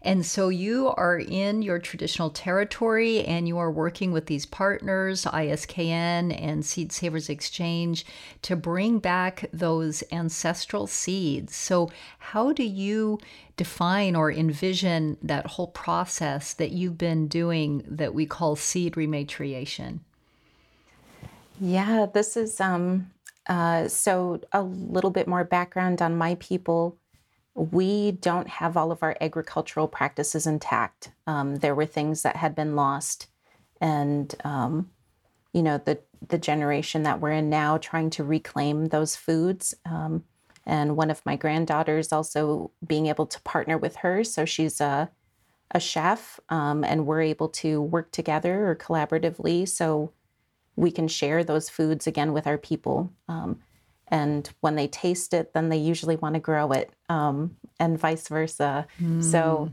and 0.04 0.24
so 0.24 0.50
you 0.50 0.92
are 0.96 1.18
in 1.18 1.62
your 1.62 1.78
traditional 1.78 2.28
territory 2.28 3.24
and 3.24 3.48
you 3.48 3.56
are 3.56 3.70
working 3.70 4.12
with 4.12 4.26
these 4.26 4.44
partners, 4.44 5.24
ISKN 5.24 6.38
and 6.38 6.64
Seed 6.64 6.92
Savers 6.92 7.30
Exchange, 7.30 8.04
to 8.42 8.54
bring 8.54 8.98
back 8.98 9.46
those 9.52 10.04
ancestral 10.12 10.86
seeds. 10.86 11.56
So, 11.56 11.90
how 12.18 12.52
do 12.52 12.62
you 12.62 13.18
define 13.56 14.14
or 14.14 14.30
envision 14.30 15.16
that 15.22 15.46
whole 15.46 15.68
process 15.68 16.52
that 16.54 16.72
you've 16.72 16.98
been 16.98 17.26
doing 17.26 17.82
that 17.88 18.12
we 18.12 18.26
call 18.26 18.56
seed 18.56 18.94
rematriation? 18.94 20.00
Yeah, 21.58 22.06
this 22.12 22.36
is 22.36 22.60
um, 22.60 23.10
uh, 23.46 23.88
so 23.88 24.40
a 24.52 24.62
little 24.62 25.10
bit 25.10 25.26
more 25.26 25.44
background 25.44 26.02
on 26.02 26.16
my 26.16 26.34
people 26.36 26.98
we 27.54 28.12
don't 28.12 28.48
have 28.48 28.76
all 28.76 28.90
of 28.90 29.02
our 29.02 29.16
agricultural 29.20 29.86
practices 29.86 30.46
intact. 30.46 31.12
Um, 31.26 31.56
there 31.56 31.74
were 31.74 31.86
things 31.86 32.22
that 32.22 32.36
had 32.36 32.54
been 32.54 32.74
lost, 32.74 33.28
and 33.80 34.34
um, 34.44 34.90
you 35.52 35.62
know 35.62 35.78
the 35.78 36.00
the 36.26 36.38
generation 36.38 37.04
that 37.04 37.20
we're 37.20 37.32
in 37.32 37.50
now 37.50 37.78
trying 37.78 38.10
to 38.10 38.24
reclaim 38.24 38.86
those 38.86 39.14
foods. 39.14 39.74
Um, 39.84 40.24
and 40.66 40.96
one 40.96 41.10
of 41.10 41.24
my 41.26 41.36
granddaughters 41.36 42.10
also 42.10 42.70
being 42.86 43.06
able 43.06 43.26
to 43.26 43.40
partner 43.42 43.76
with 43.78 43.96
her, 43.96 44.24
so 44.24 44.44
she's 44.44 44.80
a 44.80 45.10
a 45.70 45.80
chef, 45.80 46.38
um, 46.50 46.84
and 46.84 47.06
we're 47.06 47.22
able 47.22 47.48
to 47.48 47.80
work 47.80 48.10
together 48.12 48.68
or 48.68 48.76
collaboratively, 48.76 49.68
so 49.68 50.12
we 50.76 50.90
can 50.90 51.08
share 51.08 51.44
those 51.44 51.68
foods 51.68 52.06
again 52.06 52.32
with 52.32 52.46
our 52.46 52.58
people. 52.58 53.12
And 54.08 54.48
when 54.60 54.76
they 54.76 54.86
taste 54.86 55.34
it 55.34 55.52
then 55.54 55.68
they 55.68 55.76
usually 55.76 56.16
want 56.16 56.34
to 56.34 56.40
grow 56.40 56.72
it 56.72 56.92
um, 57.08 57.56
and 57.78 57.98
vice 57.98 58.28
versa 58.28 58.86
mm. 59.00 59.22
so 59.22 59.70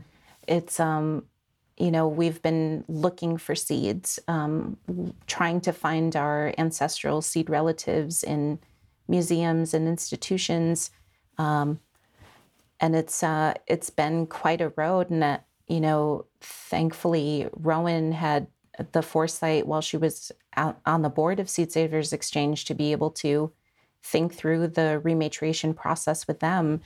it's 0.48 0.80
um, 0.80 1.24
you 1.76 1.90
know 1.90 2.06
we've 2.08 2.42
been 2.42 2.84
looking 2.88 3.36
for 3.36 3.54
seeds 3.54 4.18
um, 4.28 4.76
trying 5.26 5.60
to 5.60 5.72
find 5.72 6.16
our 6.16 6.54
ancestral 6.58 7.22
seed 7.22 7.48
relatives 7.48 8.22
in 8.22 8.58
museums 9.08 9.74
and 9.74 9.88
institutions 9.88 10.90
um, 11.38 11.80
and 12.80 12.94
it's 12.96 13.22
uh, 13.22 13.54
it's 13.66 13.90
been 13.90 14.26
quite 14.26 14.60
a 14.60 14.72
road 14.76 15.10
and 15.10 15.24
uh, 15.24 15.38
you 15.68 15.80
know 15.80 16.24
thankfully 16.40 17.48
rowan 17.54 18.12
had 18.12 18.46
the 18.92 19.02
foresight 19.02 19.66
while 19.66 19.80
she 19.80 19.96
was 19.96 20.32
out 20.56 20.78
on 20.86 21.02
the 21.02 21.10
board 21.10 21.38
of 21.40 21.48
seed 21.48 21.70
savers 21.72 22.12
exchange 22.12 22.64
to 22.64 22.74
be 22.74 22.92
able 22.92 23.10
to 23.10 23.52
think 24.02 24.34
through 24.34 24.68
the 24.68 25.00
rematriation 25.04 25.74
process 25.74 26.26
with 26.26 26.40
them 26.40 26.80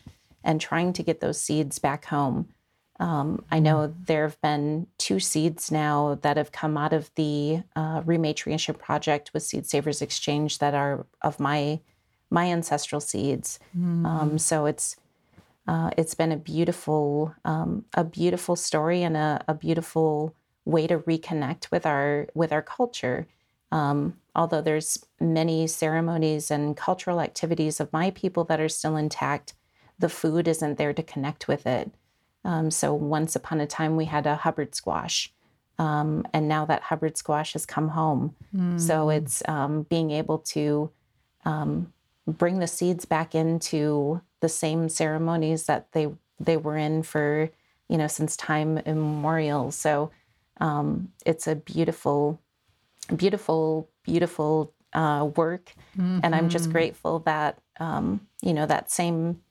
and 0.44 0.60
trying 0.60 0.92
to 0.92 1.02
get 1.02 1.20
those 1.20 1.40
seeds 1.40 1.78
back 1.78 2.06
home. 2.06 2.48
Um, 2.98 3.44
I 3.50 3.58
know 3.58 3.88
mm-hmm. 3.88 4.04
there 4.04 4.22
have 4.22 4.40
been 4.40 4.86
two 4.98 5.20
seeds 5.20 5.70
now 5.70 6.18
that 6.22 6.36
have 6.36 6.52
come 6.52 6.76
out 6.76 6.92
of 6.92 7.10
the 7.14 7.62
uh, 7.74 8.02
rematriation 8.02 8.78
project 8.78 9.32
with 9.34 9.42
Seed 9.42 9.66
Savers 9.66 10.00
Exchange 10.00 10.58
that 10.58 10.74
are 10.74 11.06
of 11.22 11.38
my 11.38 11.80
my 12.28 12.46
ancestral 12.46 13.00
seeds. 13.00 13.60
Mm. 13.76 14.04
Um, 14.04 14.38
so 14.38 14.66
it's 14.66 14.96
uh, 15.68 15.90
it's 15.96 16.14
been 16.14 16.32
a 16.32 16.36
beautiful 16.36 17.34
um, 17.44 17.84
a 17.94 18.04
beautiful 18.04 18.56
story 18.56 19.02
and 19.02 19.16
a, 19.16 19.44
a, 19.48 19.54
beautiful 19.54 20.34
way 20.64 20.86
to 20.86 20.98
reconnect 21.00 21.70
with 21.70 21.84
our 21.84 22.28
with 22.34 22.52
our 22.52 22.62
culture. 22.62 23.26
Um, 23.72 24.16
although 24.36 24.60
there's 24.60 25.04
many 25.18 25.66
ceremonies 25.66 26.50
and 26.50 26.76
cultural 26.76 27.20
activities 27.20 27.80
of 27.80 27.92
my 27.92 28.10
people 28.10 28.44
that 28.44 28.60
are 28.60 28.68
still 28.68 28.96
intact, 28.96 29.54
the 29.98 30.08
food 30.08 30.46
isn't 30.46 30.78
there 30.78 30.92
to 30.92 31.02
connect 31.02 31.48
with 31.48 31.66
it. 31.66 31.90
Um, 32.44 32.70
so 32.70 32.94
once 32.94 33.34
upon 33.34 33.60
a 33.60 33.66
time, 33.66 33.96
we 33.96 34.04
had 34.04 34.26
a 34.26 34.36
Hubbard 34.36 34.74
squash. 34.74 35.32
Um, 35.78 36.24
and 36.32 36.46
now 36.46 36.64
that 36.66 36.82
Hubbard 36.82 37.16
squash 37.16 37.54
has 37.54 37.66
come 37.66 37.88
home. 37.88 38.36
Mm. 38.54 38.80
So 38.80 39.08
it's 39.08 39.42
um, 39.48 39.82
being 39.82 40.10
able 40.12 40.38
to 40.38 40.90
um, 41.44 41.92
bring 42.26 42.60
the 42.60 42.66
seeds 42.66 43.04
back 43.04 43.34
into 43.34 44.20
the 44.40 44.48
same 44.48 44.88
ceremonies 44.88 45.64
that 45.64 45.92
they 45.92 46.08
they 46.38 46.58
were 46.58 46.76
in 46.76 47.02
for 47.02 47.50
you 47.88 47.96
know 47.96 48.06
since 48.06 48.36
time 48.36 48.78
immemorial. 48.78 49.70
So 49.70 50.10
um, 50.60 51.12
it's 51.24 51.46
a 51.46 51.56
beautiful, 51.56 52.40
beautiful 53.14 53.88
beautiful 54.02 54.72
uh, 54.92 55.28
work, 55.36 55.72
mm-hmm. 55.96 56.20
and 56.22 56.34
I'm 56.34 56.48
just 56.48 56.64
mm-hmm. 56.64 56.72
grateful 56.72 57.18
that 57.20 57.58
um, 57.78 58.26
you 58.42 58.52
know 58.52 58.66
that 58.66 58.90
same 58.90 59.42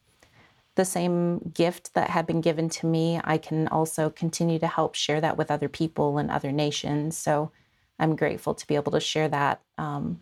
the 0.76 0.86
same 0.86 1.40
gift 1.54 1.94
that 1.94 2.10
had 2.10 2.28
been 2.28 2.42
given 2.42 2.70
to 2.70 2.86
me. 2.86 3.20
I 3.24 3.38
can 3.38 3.68
also 3.70 4.10
continue 4.10 4.60
to 4.60 4.68
help 4.68 4.96
share 4.96 5.22
that 5.22 5.38
with 5.38 5.50
other 5.50 5.70
people 5.70 6.18
and 6.18 6.30
other 6.30 6.52
nations. 6.52 7.18
So 7.18 7.52
I'm 7.98 8.16
grateful 8.16 8.54
to 8.54 8.68
be 8.68 8.76
able 8.76 8.92
to 8.92 9.00
share 9.00 9.30
that 9.30 9.62
um, 9.78 10.22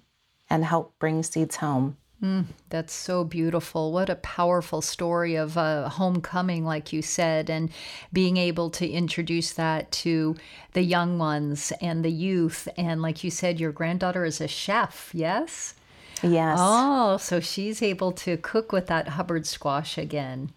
and 0.50 0.64
help 0.64 0.94
bring 1.00 1.24
seeds 1.24 1.56
home. 1.56 1.98
Mm, 2.24 2.46
that's 2.70 2.94
so 2.94 3.26
beautiful. 3.26 3.92
What 3.92 4.10
a 4.10 4.16
powerful 4.16 4.82
story 4.82 5.36
of 5.36 5.58
a 5.58 5.90
homecoming, 5.90 6.64
like 6.64 6.94
you 6.94 7.02
said, 7.02 7.50
and 7.50 7.70
being 8.14 8.38
able 8.38 8.70
to 8.72 8.88
introduce 8.90 9.52
that 9.54 9.92
to 9.92 10.38
the 10.72 10.84
young 10.84 11.18
ones 11.18 11.74
and 11.82 12.04
the 12.04 12.12
youth. 12.12 12.70
And 12.78 13.02
like 13.02 13.26
you 13.26 13.30
said, 13.30 13.60
your 13.60 13.74
granddaughter 13.74 14.24
is 14.24 14.40
a 14.40 14.48
chef, 14.48 15.10
yes? 15.14 15.74
Yes. 16.22 16.58
Oh, 16.62 17.18
so 17.18 17.42
she's 17.42 17.82
able 17.82 18.14
to 18.14 18.38
cook 18.38 18.72
with 18.72 18.88
that 18.88 19.10
Hubbard 19.10 19.46
squash 19.46 19.98
again. 19.98 20.54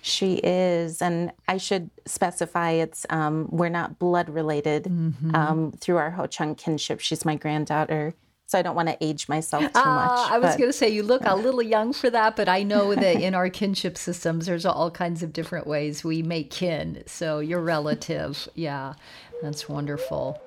She 0.00 0.36
is, 0.36 1.02
and 1.02 1.30
I 1.46 1.58
should 1.58 1.90
specify 2.06 2.70
it's 2.70 3.04
um, 3.10 3.48
we're 3.50 3.68
not 3.68 3.98
blood 3.98 4.30
related 4.30 4.84
mm-hmm. 4.84 5.34
um, 5.34 5.72
through 5.72 5.98
our 5.98 6.10
Ho 6.10 6.26
Chunk 6.26 6.58
kinship. 6.58 7.00
She's 7.00 7.24
my 7.24 7.36
granddaughter, 7.36 8.14
so 8.52 8.58
I 8.58 8.62
don't 8.62 8.76
want 8.76 8.90
to 8.90 8.98
age 9.00 9.30
myself 9.30 9.62
too 9.62 9.80
uh, 9.80 9.84
much. 9.84 10.30
I 10.30 10.38
was 10.38 10.56
going 10.56 10.68
to 10.68 10.74
say 10.74 10.90
you 10.90 11.02
look 11.02 11.22
a 11.24 11.34
little 11.34 11.62
young 11.62 11.94
for 11.94 12.10
that, 12.10 12.36
but 12.36 12.50
I 12.50 12.62
know 12.62 12.94
that 12.94 13.20
in 13.22 13.34
our 13.34 13.48
kinship 13.48 13.96
systems, 13.96 14.44
there's 14.44 14.66
all 14.66 14.90
kinds 14.90 15.22
of 15.22 15.32
different 15.32 15.66
ways 15.66 16.04
we 16.04 16.22
make 16.22 16.50
kin. 16.50 17.02
So 17.06 17.38
you're 17.38 17.62
relative. 17.62 18.46
Yeah, 18.54 18.92
that's 19.40 19.70
wonderful. 19.70 20.38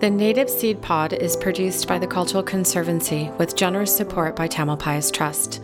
The 0.00 0.10
Native 0.10 0.50
Seed 0.50 0.82
Pod 0.82 1.12
is 1.12 1.36
produced 1.36 1.86
by 1.86 2.00
the 2.00 2.06
Cultural 2.08 2.42
Conservancy 2.42 3.30
with 3.38 3.54
generous 3.54 3.96
support 3.96 4.34
by 4.34 4.48
Tamalpais 4.48 5.12
Trust. 5.12 5.62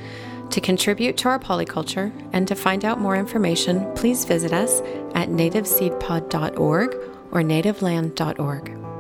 To 0.53 0.61
contribute 0.61 1.17
to 1.17 1.29
our 1.29 1.39
polyculture 1.39 2.13
and 2.35 2.47
to 2.47 2.55
find 2.55 2.85
out 2.85 3.01
more 3.01 3.17
information, 3.17 3.91
please 3.95 4.27
visit 4.27 4.53
us 4.53 4.81
at 5.15 5.31
nativeseedpod.org 5.31 6.95
or 7.31 7.41
nativeland.org. 7.41 8.92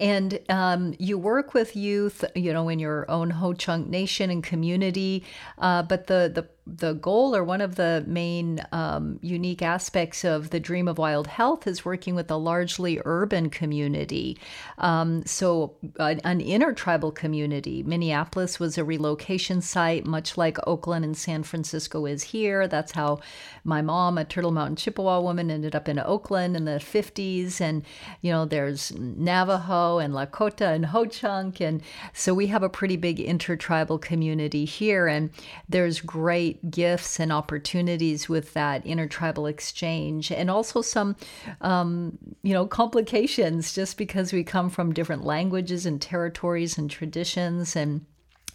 And 0.00 0.40
um, 0.48 0.94
you 0.98 1.18
work 1.18 1.54
with 1.54 1.74
youth, 1.76 2.24
you 2.34 2.52
know, 2.52 2.68
in 2.68 2.78
your 2.78 3.10
own 3.10 3.30
Ho 3.30 3.52
Chunk 3.52 3.88
Nation 3.88 4.30
and 4.30 4.42
community. 4.42 5.24
Uh, 5.58 5.82
but 5.82 6.06
the 6.06 6.30
the 6.32 6.46
the 6.76 6.92
goal 6.94 7.34
or 7.34 7.42
one 7.42 7.60
of 7.60 7.76
the 7.76 8.04
main 8.06 8.60
um, 8.72 9.18
unique 9.22 9.62
aspects 9.62 10.24
of 10.24 10.50
the 10.50 10.60
Dream 10.60 10.86
of 10.86 10.98
Wild 10.98 11.26
Health 11.26 11.66
is 11.66 11.84
working 11.84 12.14
with 12.14 12.30
a 12.30 12.36
largely 12.36 13.00
urban 13.04 13.48
community. 13.48 14.36
Um, 14.78 15.24
so, 15.24 15.76
an, 15.98 16.20
an 16.24 16.40
intertribal 16.40 17.10
community. 17.10 17.82
Minneapolis 17.82 18.60
was 18.60 18.76
a 18.76 18.84
relocation 18.84 19.62
site, 19.62 20.04
much 20.04 20.36
like 20.36 20.58
Oakland 20.66 21.04
and 21.04 21.16
San 21.16 21.42
Francisco 21.42 22.04
is 22.06 22.22
here. 22.22 22.68
That's 22.68 22.92
how 22.92 23.20
my 23.64 23.80
mom, 23.80 24.18
a 24.18 24.24
Turtle 24.24 24.50
Mountain 24.50 24.76
Chippewa 24.76 25.20
woman, 25.20 25.50
ended 25.50 25.74
up 25.74 25.88
in 25.88 25.98
Oakland 25.98 26.56
in 26.56 26.64
the 26.64 26.72
50s. 26.72 27.60
And, 27.60 27.84
you 28.20 28.30
know, 28.30 28.44
there's 28.44 28.92
Navajo 28.96 29.98
and 29.98 30.12
Lakota 30.12 30.74
and 30.74 30.86
Ho 30.86 31.06
Chunk. 31.06 31.60
And 31.60 31.82
so 32.12 32.34
we 32.34 32.48
have 32.48 32.62
a 32.62 32.68
pretty 32.68 32.96
big 32.96 33.20
intertribal 33.20 33.98
community 33.98 34.64
here. 34.64 35.06
And 35.06 35.30
there's 35.68 36.00
great 36.00 36.57
gifts 36.70 37.20
and 37.20 37.32
opportunities 37.32 38.28
with 38.28 38.54
that 38.54 38.84
intertribal 38.86 39.46
exchange, 39.46 40.30
and 40.30 40.50
also 40.50 40.82
some, 40.82 41.16
um, 41.60 42.18
you 42.42 42.52
know, 42.52 42.66
complications 42.66 43.72
just 43.72 43.96
because 43.96 44.32
we 44.32 44.44
come 44.44 44.70
from 44.70 44.92
different 44.92 45.24
languages 45.24 45.86
and 45.86 46.00
territories 46.00 46.78
and 46.78 46.90
traditions 46.90 47.76
and 47.76 48.04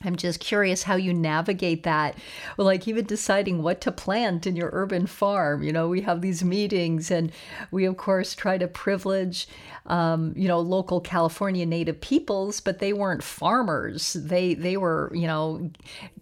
I'm 0.04 0.16
just 0.16 0.40
curious 0.40 0.84
how 0.84 0.96
you 0.96 1.14
navigate 1.14 1.84
that. 1.84 2.18
Like 2.58 2.88
even 2.88 3.06
deciding 3.06 3.64
what 3.64 3.82
to 3.82 3.92
plant 3.92 4.46
in 4.46 4.56
your 4.56 4.70
urban 4.74 5.08
farm. 5.08 5.64
You 5.64 5.72
know, 5.72 5.88
we 5.88 6.02
have 6.02 6.22
these 6.22 6.44
meetings, 6.44 7.12
and 7.12 7.32
we 7.72 7.86
of 7.86 7.98
course 7.98 8.36
try 8.36 8.58
to 8.58 8.68
privilege, 8.68 9.48
um, 9.86 10.34
you 10.36 10.48
know, 10.48 10.60
local 10.60 11.02
California 11.02 11.66
native 11.66 12.00
peoples, 12.02 12.60
but 12.60 12.80
they 12.80 12.94
weren't 12.94 13.24
farmers. 13.24 14.14
They 14.14 14.54
they 14.54 14.78
were, 14.78 15.12
you 15.14 15.28
know, 15.28 15.72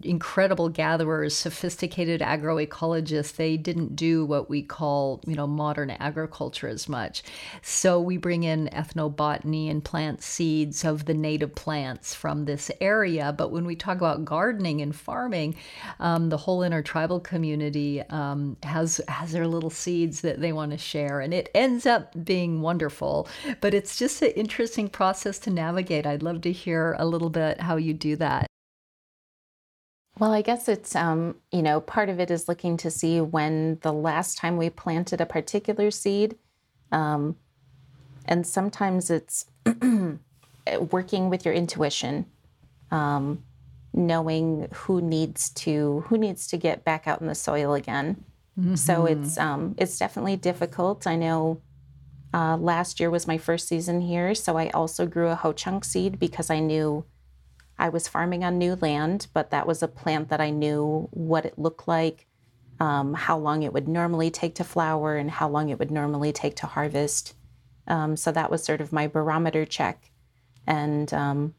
incredible 0.02 0.68
gatherers, 0.68 1.34
sophisticated 1.34 2.20
agroecologists. 2.20 3.36
They 3.36 3.56
didn't 3.56 3.96
do 3.96 4.24
what 4.24 4.48
we 4.48 4.62
call, 4.62 5.20
you 5.26 5.34
know, 5.34 5.46
modern 5.46 5.90
agriculture 5.90 6.68
as 6.68 6.88
much. 6.88 7.22
So 7.62 8.00
we 8.00 8.16
bring 8.16 8.44
in 8.44 8.68
ethnobotany 8.72 9.70
and 9.70 9.84
plant 9.84 10.22
seeds 10.22 10.84
of 10.84 11.04
the 11.04 11.14
native 11.14 11.54
plants 11.54 12.14
from 12.14 12.44
this 12.44 12.70
area. 12.80 13.32
But 13.36 13.50
when 13.50 13.64
we 13.64 13.71
talk 13.76 13.96
about 13.96 14.24
gardening 14.24 14.80
and 14.80 14.94
farming, 14.94 15.56
um, 16.00 16.28
the 16.28 16.36
whole 16.36 16.62
intertribal 16.62 17.20
community 17.20 18.02
um, 18.10 18.56
has 18.62 19.00
has 19.08 19.32
their 19.32 19.46
little 19.46 19.70
seeds 19.70 20.20
that 20.22 20.40
they 20.40 20.52
want 20.52 20.72
to 20.72 20.78
share, 20.78 21.20
and 21.20 21.32
it 21.32 21.50
ends 21.54 21.86
up 21.86 22.12
being 22.24 22.60
wonderful. 22.60 23.28
But 23.60 23.74
it's 23.74 23.98
just 23.98 24.22
an 24.22 24.30
interesting 24.30 24.88
process 24.88 25.38
to 25.40 25.50
navigate. 25.50 26.06
I'd 26.06 26.22
love 26.22 26.40
to 26.42 26.52
hear 26.52 26.96
a 26.98 27.06
little 27.06 27.30
bit 27.30 27.60
how 27.60 27.76
you 27.76 27.94
do 27.94 28.16
that. 28.16 28.46
Well, 30.18 30.32
I 30.32 30.42
guess 30.42 30.68
it's, 30.68 30.94
um, 30.94 31.36
you 31.50 31.62
know, 31.62 31.80
part 31.80 32.08
of 32.08 32.20
it 32.20 32.30
is 32.30 32.46
looking 32.46 32.76
to 32.78 32.90
see 32.90 33.20
when 33.20 33.78
the 33.80 33.92
last 33.92 34.36
time 34.36 34.56
we 34.56 34.68
planted 34.68 35.20
a 35.20 35.26
particular 35.26 35.90
seed. 35.90 36.36
Um, 36.90 37.36
and 38.26 38.46
sometimes 38.46 39.10
it's 39.10 39.46
working 40.90 41.30
with 41.30 41.44
your 41.44 41.54
intuition, 41.54 42.26
um, 42.90 43.42
knowing 43.92 44.68
who 44.72 45.00
needs 45.00 45.50
to 45.50 46.04
who 46.06 46.18
needs 46.18 46.46
to 46.48 46.56
get 46.56 46.84
back 46.84 47.06
out 47.06 47.20
in 47.20 47.26
the 47.26 47.34
soil 47.34 47.74
again. 47.74 48.24
Mm-hmm. 48.58 48.74
So 48.74 49.06
it's 49.06 49.38
um, 49.38 49.74
it's 49.78 49.98
definitely 49.98 50.36
difficult. 50.36 51.06
I 51.06 51.16
know 51.16 51.60
uh, 52.34 52.56
last 52.56 53.00
year 53.00 53.10
was 53.10 53.26
my 53.26 53.38
first 53.38 53.68
season 53.68 54.00
here, 54.00 54.34
so 54.34 54.56
I 54.56 54.70
also 54.70 55.06
grew 55.06 55.28
a 55.28 55.34
ho 55.34 55.52
chunk 55.52 55.84
seed 55.84 56.18
because 56.18 56.50
I 56.50 56.60
knew 56.60 57.04
I 57.78 57.88
was 57.88 58.08
farming 58.08 58.44
on 58.44 58.58
new 58.58 58.76
land, 58.76 59.26
but 59.34 59.50
that 59.50 59.66
was 59.66 59.82
a 59.82 59.88
plant 59.88 60.28
that 60.28 60.40
I 60.40 60.50
knew 60.50 61.08
what 61.10 61.44
it 61.44 61.58
looked 61.58 61.88
like, 61.88 62.26
um, 62.80 63.14
how 63.14 63.36
long 63.36 63.62
it 63.62 63.72
would 63.72 63.88
normally 63.88 64.30
take 64.30 64.54
to 64.56 64.64
flower, 64.64 65.16
and 65.16 65.30
how 65.30 65.48
long 65.48 65.68
it 65.68 65.78
would 65.78 65.90
normally 65.90 66.32
take 66.32 66.56
to 66.56 66.66
harvest. 66.66 67.34
Um, 67.88 68.16
so 68.16 68.30
that 68.32 68.50
was 68.50 68.62
sort 68.62 68.80
of 68.80 68.92
my 68.92 69.06
barometer 69.06 69.64
check. 69.64 70.10
And, 70.66 71.12
um, 71.12 71.54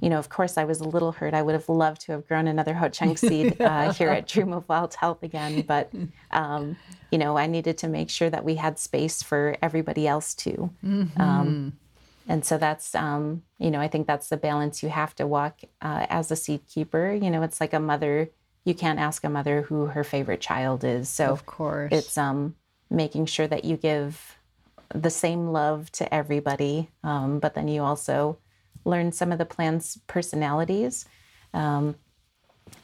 you 0.00 0.10
know, 0.10 0.18
of 0.18 0.28
course, 0.28 0.58
I 0.58 0.64
was 0.64 0.80
a 0.80 0.88
little 0.88 1.12
hurt. 1.12 1.34
I 1.34 1.42
would 1.42 1.54
have 1.54 1.68
loved 1.68 2.02
to 2.02 2.12
have 2.12 2.26
grown 2.26 2.46
another 2.46 2.74
Ho 2.74 2.88
Chunk 2.88 3.18
seed 3.18 3.60
uh, 3.60 3.92
here 3.98 4.10
at 4.10 4.26
Dream 4.26 4.52
of 4.52 4.68
Wild 4.68 4.94
Health 4.94 5.22
again, 5.22 5.62
but, 5.62 5.92
um, 6.30 6.76
you 7.10 7.18
know, 7.18 7.38
I 7.38 7.46
needed 7.46 7.78
to 7.78 7.88
make 7.88 8.10
sure 8.10 8.30
that 8.30 8.44
we 8.44 8.56
had 8.56 8.78
space 8.78 9.22
for 9.22 9.56
everybody 9.62 10.06
else 10.06 10.34
too. 10.34 10.70
Mm-hmm. 10.84 11.20
Um, 11.20 11.72
and 12.28 12.44
so 12.44 12.58
that's 12.58 12.94
um, 12.94 13.42
you 13.58 13.70
know 13.70 13.80
i 13.80 13.88
think 13.88 14.06
that's 14.06 14.28
the 14.28 14.36
balance 14.36 14.82
you 14.82 14.88
have 14.88 15.14
to 15.14 15.26
walk 15.26 15.60
uh, 15.82 16.06
as 16.08 16.30
a 16.30 16.36
seed 16.36 16.66
keeper 16.66 17.12
you 17.12 17.30
know 17.30 17.42
it's 17.42 17.60
like 17.60 17.72
a 17.72 17.80
mother 17.80 18.30
you 18.64 18.74
can't 18.74 18.98
ask 18.98 19.24
a 19.24 19.28
mother 19.28 19.62
who 19.62 19.86
her 19.86 20.04
favorite 20.04 20.40
child 20.40 20.84
is 20.84 21.08
so 21.08 21.26
of 21.26 21.46
course 21.46 21.92
it's 21.92 22.18
um, 22.18 22.54
making 22.90 23.26
sure 23.26 23.46
that 23.46 23.64
you 23.64 23.76
give 23.76 24.38
the 24.94 25.10
same 25.10 25.48
love 25.48 25.90
to 25.92 26.12
everybody 26.12 26.88
um, 27.02 27.38
but 27.38 27.54
then 27.54 27.68
you 27.68 27.82
also 27.82 28.38
learn 28.84 29.12
some 29.12 29.32
of 29.32 29.38
the 29.38 29.44
plant's 29.44 29.98
personalities 30.06 31.06
um, 31.52 31.94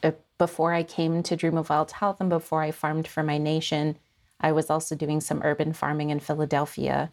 uh, 0.03 0.11
before 0.37 0.73
i 0.73 0.83
came 0.83 1.23
to 1.23 1.35
dream 1.35 1.57
of 1.57 1.69
wild 1.69 1.91
health 1.91 2.19
and 2.19 2.29
before 2.29 2.61
i 2.61 2.71
farmed 2.71 3.07
for 3.07 3.23
my 3.23 3.37
nation 3.37 3.97
i 4.39 4.51
was 4.51 4.69
also 4.69 4.95
doing 4.95 5.21
some 5.21 5.41
urban 5.43 5.73
farming 5.73 6.09
in 6.09 6.19
philadelphia 6.19 7.11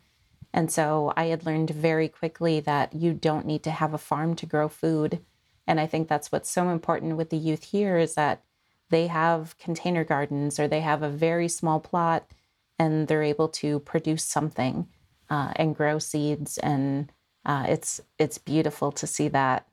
and 0.53 0.71
so 0.71 1.13
I 1.17 1.27
had 1.27 1.45
learned 1.45 1.71
very 1.71 2.09
quickly 2.09 2.61
that 2.61 2.95
you 2.95 3.13
don't 3.13 3.47
need 3.47 3.63
to 3.65 3.71
have 3.71 3.93
a 3.93 3.99
farm 3.99 4.35
to 4.37 4.47
grow 4.47 4.69
food. 4.69 5.21
And 5.67 5.79
I 5.79 5.87
think 5.87 6.09
that's 6.09 6.33
what's 6.33 6.51
so 6.51 6.71
important 6.71 7.17
with 7.17 7.31
the 7.31 7.37
youth 7.37 7.65
here 7.65 7.99
is 7.99 8.15
that 8.15 8.43
they 8.91 9.09
have 9.09 9.59
container 9.59 10.05
gardens 10.05 10.59
or 10.59 10.67
they 10.67 10.81
have 10.81 11.03
a 11.03 11.11
very 11.11 11.49
small 11.49 11.79
plot 11.79 12.31
and 12.79 13.07
they're 13.07 13.23
able 13.23 13.49
to 13.49 13.81
produce 13.81 14.25
something 14.25 14.89
uh, 15.29 15.53
and 15.57 15.77
grow 15.77 15.99
seeds. 15.99 16.57
And 16.59 17.13
uh, 17.45 17.67
it's 17.69 18.01
it's 18.19 18.39
beautiful 18.39 18.93
to 18.93 19.07
see 19.07 19.29
that. 19.29 19.67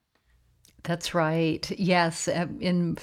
That's 0.83 1.13
right. 1.13 1.69
Yes, 1.77 2.27
in 2.27 2.97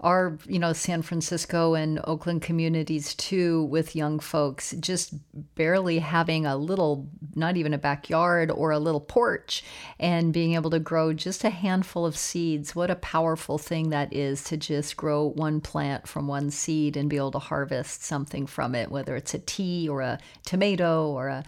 our 0.00 0.38
you 0.46 0.58
know 0.58 0.72
San 0.72 1.02
Francisco 1.02 1.74
and 1.74 2.00
Oakland 2.04 2.42
communities 2.42 3.14
too 3.14 3.64
with 3.64 3.96
young 3.96 4.20
folks 4.20 4.72
just 4.78 5.14
barely 5.56 5.98
having 5.98 6.46
a 6.46 6.56
little 6.56 7.08
not 7.34 7.56
even 7.56 7.74
a 7.74 7.78
backyard 7.78 8.50
or 8.50 8.70
a 8.70 8.78
little 8.78 9.00
porch 9.00 9.64
and 9.98 10.32
being 10.32 10.54
able 10.54 10.70
to 10.70 10.78
grow 10.78 11.12
just 11.12 11.42
a 11.42 11.50
handful 11.50 12.06
of 12.06 12.16
seeds. 12.16 12.76
What 12.76 12.90
a 12.90 12.96
powerful 12.96 13.58
thing 13.58 13.90
that 13.90 14.12
is 14.12 14.44
to 14.44 14.56
just 14.56 14.96
grow 14.96 15.24
one 15.24 15.60
plant 15.60 16.06
from 16.06 16.28
one 16.28 16.50
seed 16.50 16.96
and 16.96 17.10
be 17.10 17.16
able 17.16 17.32
to 17.32 17.38
harvest 17.40 18.04
something 18.04 18.46
from 18.46 18.74
it 18.74 18.90
whether 18.90 19.16
it's 19.16 19.34
a 19.34 19.38
tea 19.40 19.88
or 19.88 20.00
a 20.00 20.18
tomato 20.44 21.08
or 21.08 21.28
a, 21.28 21.44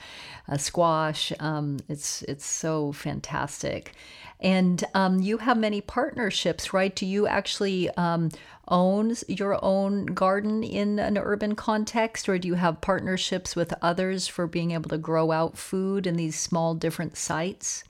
a 0.49 0.59
squash. 0.59 1.33
Um, 1.39 1.79
it's 1.89 2.23
it's 2.23 2.47
so 2.47 2.93
fantastic. 2.93 3.93
And 4.41 4.83
um, 4.95 5.21
you 5.21 5.37
have 5.39 5.59
many 5.59 5.83
partnerships, 5.83 6.73
right? 6.73 6.95
Do 6.95 7.05
you 7.05 7.27
actually 7.27 7.91
um, 7.91 8.31
own 8.69 9.15
your 9.29 9.63
own 9.65 10.07
garden 10.07 10.63
in 10.63 10.99
an 10.99 11.19
urban 11.19 11.55
context, 11.55 12.29
or 12.29 12.39
do 12.39 12.49
you 12.49 12.55
have 12.55 12.81
partnerships 12.81 13.57
with 13.57 13.75
others 13.83 14.29
for 14.29 14.47
being 14.47 14.71
able 14.71 14.91
to 14.91 14.99
grow 14.99 15.33
out 15.33 15.59
food 15.59 16.07
in 16.07 16.17
these 16.17 16.39
small 16.39 16.75
different 16.75 17.17
sites? 17.17 17.85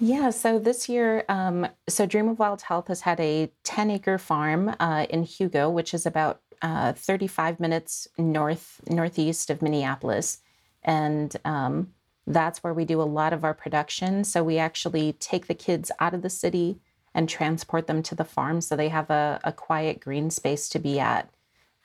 Yeah, 0.00 0.30
so 0.30 0.58
this 0.58 0.88
year, 0.88 1.24
um, 1.28 1.68
so 1.88 2.04
Dream 2.04 2.28
of 2.28 2.38
Wild 2.38 2.62
Health 2.62 2.88
has 2.88 3.02
had 3.02 3.20
a 3.20 3.50
10 3.62 3.90
acre 3.90 4.18
farm 4.18 4.74
uh, 4.80 5.06
in 5.08 5.22
Hugo, 5.22 5.70
which 5.70 5.94
is 5.94 6.04
about 6.04 6.40
uh, 6.62 6.92
35 6.92 7.60
minutes 7.60 8.08
north 8.18 8.80
northeast 8.88 9.50
of 9.50 9.62
Minneapolis, 9.62 10.38
and 10.82 11.36
um, 11.44 11.92
that's 12.26 12.62
where 12.62 12.74
we 12.74 12.84
do 12.84 13.00
a 13.00 13.04
lot 13.04 13.32
of 13.32 13.44
our 13.44 13.54
production. 13.54 14.24
So 14.24 14.42
we 14.42 14.58
actually 14.58 15.12
take 15.14 15.46
the 15.46 15.54
kids 15.54 15.90
out 16.00 16.14
of 16.14 16.22
the 16.22 16.30
city 16.30 16.80
and 17.14 17.28
transport 17.28 17.86
them 17.86 18.02
to 18.02 18.14
the 18.14 18.24
farm, 18.24 18.60
so 18.60 18.74
they 18.74 18.88
have 18.88 19.10
a, 19.10 19.40
a 19.44 19.52
quiet 19.52 20.00
green 20.00 20.30
space 20.30 20.68
to 20.70 20.78
be 20.78 20.98
at 20.98 21.30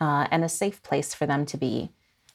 uh, 0.01 0.27
and 0.31 0.43
a 0.43 0.49
safe 0.49 0.81
place 0.81 1.13
for 1.13 1.25
them 1.25 1.45
to 1.45 1.57
be. 1.57 1.91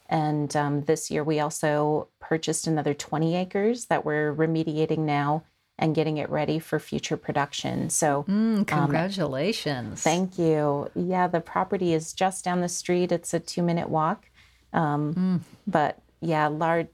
And 0.09 0.55
um, 0.55 0.83
this 0.83 1.11
year, 1.11 1.25
we 1.25 1.41
also 1.41 2.09
purchased 2.21 2.67
another 2.67 2.95
20 2.95 3.37
acres 3.37 3.87
that 3.87 4.05
we're 4.05 4.35
remediating 4.35 4.99
now 4.99 5.45
and 5.79 5.95
getting 5.95 6.19
it 6.19 6.31
ready 6.31 6.59
for 6.59 6.79
future 6.79 7.17
production. 7.17 7.91
So, 7.91 8.25
mm, 8.29 8.67
congratulations. 8.67 9.93
Um, 9.93 9.97
thank 9.97 10.39
you. 10.39 10.91
Yeah, 10.95 11.27
the 11.27 11.41
property 11.41 11.95
is 11.95 12.13
just 12.13 12.45
down 12.45 12.61
the 12.61 12.69
street, 12.69 13.11
it's 13.11 13.35
a 13.35 13.41
two 13.41 13.63
minute 13.63 13.89
walk. 13.89 14.27
Um, 14.73 15.15
mm. 15.15 15.41
But 15.67 15.99
yeah, 16.21 16.47
large. 16.49 16.89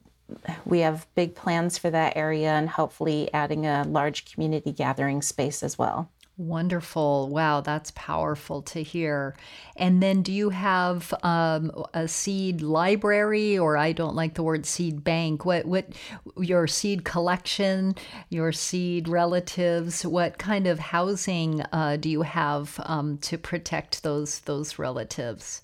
We 0.65 0.81
have 0.81 1.07
big 1.15 1.35
plans 1.35 1.79
for 1.79 1.91
that 1.91 2.17
area 2.17 2.51
and 2.51 2.69
hopefully 2.69 3.29
adding 3.33 3.67
a 3.67 3.85
large 3.85 4.33
community 4.33 4.73
gathering 4.73 5.23
space 5.23 5.63
as 5.63 5.79
well. 5.79 6.11
Wonderful. 6.41 7.29
Wow, 7.29 7.61
that's 7.61 7.93
powerful 7.95 8.63
to 8.63 8.83
hear. 8.83 9.37
And 9.77 10.03
then 10.03 10.23
do 10.23 10.33
you 10.33 10.49
have 10.49 11.13
um, 11.23 11.71
a 11.93 12.09
seed 12.09 12.63
library 12.63 13.59
or 13.59 13.77
I 13.77 13.93
don't 13.93 14.15
like 14.15 14.35
the 14.35 14.43
word 14.43 14.65
seed 14.65 15.05
bank. 15.05 15.45
What 15.45 15.67
what 15.67 15.93
your 16.39 16.67
seed 16.67 17.05
collection, 17.05 17.95
your 18.31 18.53
seed 18.53 19.07
relatives, 19.07 20.07
what 20.07 20.39
kind 20.39 20.67
of 20.67 20.79
housing 20.79 21.61
uh, 21.73 21.99
do 22.01 22.09
you 22.09 22.23
have 22.23 22.81
um, 22.87 23.19
to 23.19 23.37
protect 23.37 24.03
those 24.03 24.39
those 24.41 24.79
relatives? 24.79 25.61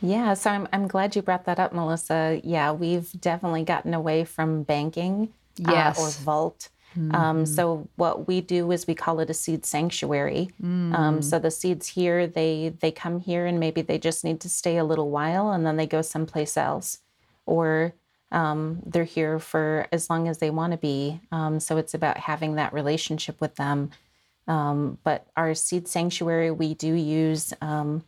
Yeah, 0.00 0.34
so 0.34 0.50
I'm 0.50 0.68
I'm 0.72 0.88
glad 0.88 1.14
you 1.14 1.22
brought 1.22 1.44
that 1.44 1.58
up, 1.58 1.72
Melissa. 1.72 2.40
Yeah, 2.42 2.72
we've 2.72 3.10
definitely 3.20 3.64
gotten 3.64 3.94
away 3.94 4.24
from 4.24 4.62
banking 4.62 5.32
yes. 5.56 5.98
uh, 5.98 6.02
or 6.02 6.10
vault 6.10 6.70
Mm-hmm. 6.98 7.14
Um, 7.14 7.46
so 7.46 7.88
what 7.96 8.26
we 8.26 8.40
do 8.40 8.72
is 8.72 8.86
we 8.86 8.94
call 8.94 9.20
it 9.20 9.30
a 9.30 9.34
seed 9.34 9.64
sanctuary. 9.64 10.50
Mm. 10.62 10.94
Um, 10.94 11.22
so 11.22 11.38
the 11.38 11.50
seeds 11.50 11.86
here, 11.88 12.26
they 12.26 12.74
they 12.80 12.90
come 12.90 13.20
here 13.20 13.46
and 13.46 13.60
maybe 13.60 13.82
they 13.82 13.98
just 13.98 14.24
need 14.24 14.40
to 14.40 14.48
stay 14.48 14.76
a 14.76 14.84
little 14.84 15.10
while 15.10 15.50
and 15.50 15.64
then 15.64 15.76
they 15.76 15.86
go 15.86 16.02
someplace 16.02 16.56
else, 16.56 16.98
or 17.46 17.94
um, 18.32 18.80
they're 18.84 19.04
here 19.04 19.38
for 19.38 19.86
as 19.92 20.10
long 20.10 20.26
as 20.26 20.38
they 20.38 20.50
want 20.50 20.72
to 20.72 20.78
be. 20.78 21.20
Um, 21.30 21.60
so 21.60 21.76
it's 21.76 21.94
about 21.94 22.18
having 22.18 22.56
that 22.56 22.72
relationship 22.72 23.40
with 23.40 23.54
them. 23.56 23.90
Um, 24.48 24.98
but 25.04 25.28
our 25.36 25.54
seed 25.54 25.86
sanctuary, 25.86 26.50
we 26.50 26.74
do 26.74 26.92
use 26.92 27.52
um, 27.60 28.02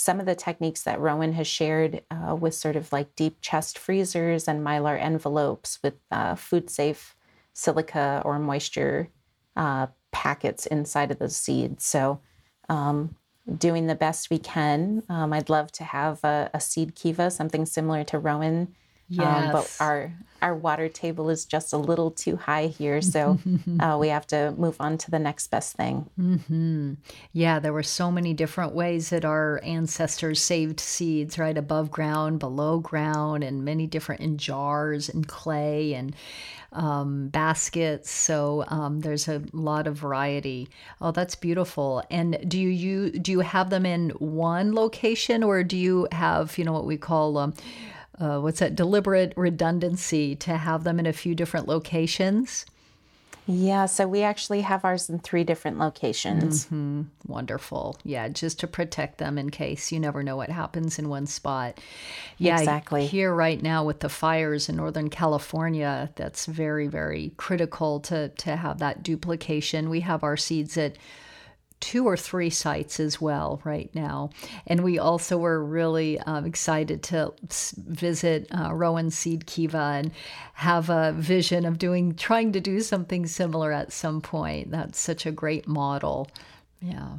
some 0.00 0.18
of 0.18 0.26
the 0.26 0.34
techniques 0.34 0.82
that 0.84 0.98
Rowan 0.98 1.34
has 1.34 1.46
shared 1.46 2.02
uh, 2.10 2.34
with 2.34 2.54
sort 2.54 2.74
of 2.74 2.90
like 2.90 3.14
deep 3.16 3.40
chest 3.42 3.78
freezers 3.78 4.48
and 4.48 4.64
mylar 4.64 4.98
envelopes 4.98 5.78
with 5.82 5.94
uh, 6.10 6.34
food 6.34 6.70
safe 6.70 7.14
silica 7.52 8.22
or 8.24 8.38
moisture 8.38 9.10
uh, 9.56 9.88
packets 10.10 10.64
inside 10.66 11.10
of 11.10 11.18
those 11.18 11.36
seeds. 11.36 11.84
So, 11.84 12.20
um, 12.68 13.16
doing 13.58 13.88
the 13.88 13.94
best 13.94 14.30
we 14.30 14.38
can. 14.38 15.02
Um, 15.08 15.32
I'd 15.32 15.50
love 15.50 15.72
to 15.72 15.84
have 15.84 16.22
a, 16.24 16.50
a, 16.54 16.60
seed 16.60 16.94
kiva, 16.94 17.30
something 17.30 17.66
similar 17.66 18.04
to 18.04 18.18
Rowan. 18.18 18.74
Yes. 19.10 19.26
Um, 19.26 19.52
but 19.52 19.76
our 19.80 20.12
our 20.42 20.54
water 20.54 20.88
table 20.88 21.28
is 21.28 21.44
just 21.44 21.72
a 21.72 21.76
little 21.76 22.10
too 22.10 22.36
high 22.36 22.68
here, 22.68 23.02
so 23.02 23.38
uh, 23.80 23.98
we 24.00 24.08
have 24.08 24.26
to 24.28 24.54
move 24.56 24.76
on 24.80 24.96
to 24.98 25.10
the 25.10 25.18
next 25.18 25.48
best 25.48 25.76
thing. 25.76 26.08
Mm-hmm. 26.18 26.94
Yeah, 27.32 27.58
there 27.58 27.72
were 27.72 27.82
so 27.82 28.10
many 28.10 28.32
different 28.32 28.72
ways 28.72 29.10
that 29.10 29.24
our 29.24 29.60
ancestors 29.64 30.40
saved 30.40 30.80
seeds, 30.80 31.38
right 31.38 31.58
above 31.58 31.90
ground, 31.90 32.38
below 32.38 32.78
ground, 32.78 33.44
and 33.44 33.64
many 33.64 33.86
different 33.86 34.22
in 34.22 34.38
jars 34.38 35.08
and 35.08 35.28
clay 35.28 35.92
and 35.92 36.14
um, 36.72 37.28
baskets. 37.28 38.10
So 38.10 38.64
um, 38.68 39.00
there's 39.00 39.28
a 39.28 39.42
lot 39.52 39.86
of 39.86 39.96
variety. 39.96 40.68
Oh, 41.00 41.10
that's 41.10 41.34
beautiful. 41.34 42.02
And 42.10 42.38
do 42.48 42.58
you, 42.58 42.68
you 42.68 43.10
do 43.10 43.32
you 43.32 43.40
have 43.40 43.70
them 43.70 43.84
in 43.84 44.10
one 44.10 44.74
location, 44.74 45.42
or 45.42 45.64
do 45.64 45.76
you 45.76 46.08
have 46.12 46.56
you 46.56 46.64
know 46.64 46.72
what 46.72 46.86
we 46.86 46.96
call 46.96 47.36
um, 47.38 47.54
uh, 48.20 48.38
what's 48.38 48.60
that 48.60 48.74
deliberate 48.74 49.32
redundancy 49.36 50.36
to 50.36 50.56
have 50.56 50.84
them 50.84 50.98
in 50.98 51.06
a 51.06 51.12
few 51.12 51.34
different 51.34 51.66
locations? 51.66 52.66
Yeah, 53.46 53.86
so 53.86 54.06
we 54.06 54.22
actually 54.22 54.60
have 54.60 54.84
ours 54.84 55.10
in 55.10 55.18
three 55.18 55.42
different 55.42 55.78
locations. 55.78 56.66
Mm-hmm. 56.66 57.02
Wonderful. 57.26 57.96
Yeah, 58.04 58.28
just 58.28 58.60
to 58.60 58.66
protect 58.66 59.18
them 59.18 59.38
in 59.38 59.50
case 59.50 59.90
you 59.90 59.98
never 59.98 60.22
know 60.22 60.36
what 60.36 60.50
happens 60.50 60.98
in 60.98 61.08
one 61.08 61.26
spot. 61.26 61.80
Yeah, 62.38 62.58
exactly. 62.58 63.06
Here 63.06 63.34
right 63.34 63.60
now 63.60 63.84
with 63.84 64.00
the 64.00 64.08
fires 64.08 64.68
in 64.68 64.76
Northern 64.76 65.10
California, 65.10 66.10
that's 66.14 66.46
very, 66.46 66.86
very 66.86 67.32
critical 67.38 67.98
to 68.00 68.28
to 68.28 68.56
have 68.56 68.78
that 68.78 69.02
duplication. 69.02 69.90
We 69.90 70.00
have 70.00 70.22
our 70.22 70.36
seeds 70.36 70.76
at 70.76 70.96
two 71.80 72.06
or 72.06 72.16
three 72.16 72.50
sites 72.50 73.00
as 73.00 73.20
well 73.20 73.60
right 73.64 73.90
now. 73.94 74.30
And 74.66 74.84
we 74.84 74.98
also 74.98 75.38
were 75.38 75.64
really 75.64 76.18
um, 76.20 76.44
excited 76.44 77.02
to 77.04 77.32
visit 77.76 78.46
uh, 78.50 78.74
Rowan 78.74 79.10
Seed 79.10 79.46
Kiva 79.46 79.78
and 79.78 80.12
have 80.54 80.90
a 80.90 81.12
vision 81.12 81.64
of 81.64 81.78
doing, 81.78 82.14
trying 82.14 82.52
to 82.52 82.60
do 82.60 82.80
something 82.80 83.26
similar 83.26 83.72
at 83.72 83.92
some 83.92 84.20
point. 84.20 84.70
That's 84.70 84.98
such 84.98 85.26
a 85.26 85.32
great 85.32 85.66
model. 85.66 86.28
Yeah. 86.80 87.18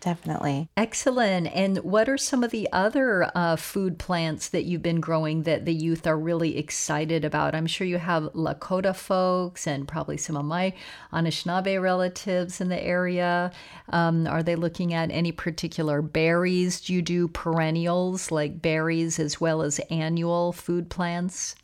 Definitely. 0.00 0.68
Excellent. 0.76 1.48
And 1.48 1.78
what 1.78 2.08
are 2.08 2.16
some 2.16 2.44
of 2.44 2.52
the 2.52 2.68
other 2.72 3.30
uh, 3.34 3.56
food 3.56 3.98
plants 3.98 4.48
that 4.50 4.64
you've 4.64 4.82
been 4.82 5.00
growing 5.00 5.42
that 5.42 5.64
the 5.64 5.74
youth 5.74 6.06
are 6.06 6.16
really 6.16 6.56
excited 6.56 7.24
about? 7.24 7.54
I'm 7.54 7.66
sure 7.66 7.86
you 7.86 7.98
have 7.98 8.24
Lakota 8.34 8.94
folks 8.94 9.66
and 9.66 9.88
probably 9.88 10.16
some 10.16 10.36
of 10.36 10.44
my 10.44 10.72
Anishinaabe 11.12 11.82
relatives 11.82 12.60
in 12.60 12.68
the 12.68 12.80
area. 12.80 13.50
Um, 13.88 14.28
are 14.28 14.42
they 14.42 14.54
looking 14.54 14.94
at 14.94 15.10
any 15.10 15.32
particular 15.32 16.00
berries? 16.00 16.80
Do 16.80 16.94
you 16.94 17.02
do 17.02 17.26
perennials 17.26 18.30
like 18.30 18.62
berries 18.62 19.18
as 19.18 19.40
well 19.40 19.62
as 19.62 19.80
annual 19.90 20.52
food 20.52 20.90
plants? 20.90 21.56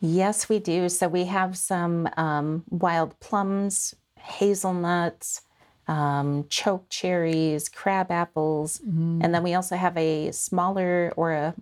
Yes, 0.00 0.48
we 0.48 0.60
do. 0.60 0.88
So 0.88 1.08
we 1.08 1.24
have 1.24 1.56
some 1.56 2.08
um, 2.16 2.62
wild 2.70 3.18
plums, 3.18 3.96
hazelnuts 4.16 5.42
um, 5.88 6.46
choke 6.48 6.88
cherries, 6.90 7.68
crab 7.68 8.10
apples, 8.10 8.80
mm-hmm. 8.86 9.20
and 9.22 9.34
then 9.34 9.42
we 9.42 9.54
also 9.54 9.76
have 9.76 9.96
a 9.96 10.30
smaller 10.32 11.12
or 11.16 11.32
a, 11.32 11.54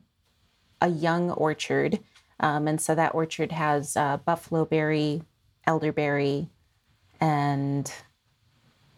a 0.81 0.89
young 0.89 1.31
orchard. 1.31 2.01
Um, 2.41 2.69
and 2.69 2.81
so 2.81 2.95
that 2.95 3.15
orchard 3.15 3.53
has 3.53 3.97
uh, 3.97 4.19
buffalo 4.19 4.65
berry, 4.65 5.23
elderberry, 5.67 6.51
and 7.21 7.91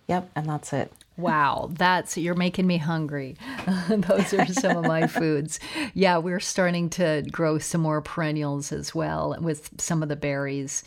yep, 0.08 0.30
and 0.34 0.46
that's 0.48 0.72
it. 0.72 0.92
Wow, 1.18 1.70
that's 1.72 2.16
you're 2.16 2.34
making 2.34 2.66
me 2.66 2.78
hungry. 2.78 3.36
Those 3.88 4.32
are 4.32 4.46
some 4.46 4.76
of 4.76 4.86
my 4.86 5.06
foods. 5.08 5.60
Yeah, 5.92 6.18
we're 6.18 6.40
starting 6.40 6.88
to 6.90 7.24
grow 7.30 7.58
some 7.58 7.80
more 7.80 8.00
perennials 8.00 8.72
as 8.72 8.94
well 8.94 9.36
with 9.40 9.70
some 9.78 10.02
of 10.02 10.08
the 10.08 10.16
berries. 10.16 10.84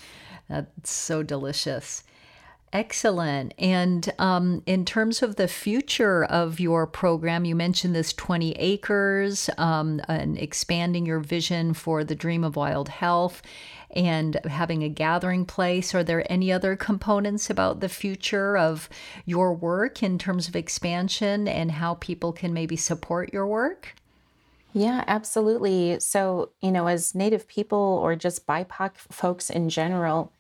That's 0.50 0.92
so 0.92 1.22
delicious. 1.22 2.04
Excellent. 2.74 3.54
And 3.58 4.14
um, 4.18 4.64
in 4.66 4.86
terms 4.86 5.22
of 5.22 5.36
the 5.36 5.50
future 5.50 6.24
of 6.24 6.58
your 6.58 6.88
program, 6.88 7.44
you 7.44 7.54
mentioned 7.54 7.94
this 7.94 8.14
20 8.14 8.54
acres 8.54 9.50
um, 9.58 10.00
and 10.08 10.38
expanding 10.38 11.06
your 11.06 11.20
vision 11.20 11.74
for 11.74 12.06
the 12.06 12.16
Dream 12.16 12.46
of 12.46 12.56
Wild 12.56 12.88
Health 12.88 13.42
and 13.94 14.40
having 14.46 14.84
a 14.84 14.90
gathering 14.90 15.46
place. 15.46 15.94
Are 15.94 16.04
there 16.04 16.26
any 16.32 16.50
other 16.50 16.78
components 16.78 17.50
about 17.50 17.82
the 17.82 17.90
future 17.90 18.58
of 18.58 18.88
your 19.26 19.54
work 19.54 20.02
in 20.02 20.18
terms 20.18 20.48
of 20.48 20.56
expansion 20.56 21.50
and 21.50 21.72
how 21.72 21.96
people 21.96 22.32
can 22.32 22.54
maybe 22.54 22.78
support 22.78 23.34
your 23.34 23.48
work? 23.48 23.96
Yeah, 24.72 25.04
absolutely. 25.08 26.00
So, 26.00 26.52
you 26.62 26.72
know, 26.72 26.88
as 26.88 27.14
Native 27.14 27.50
people 27.50 28.00
or 28.02 28.16
just 28.16 28.48
BIPOC 28.48 28.96
folks 28.96 29.50
in 29.50 29.68
general, 29.68 30.32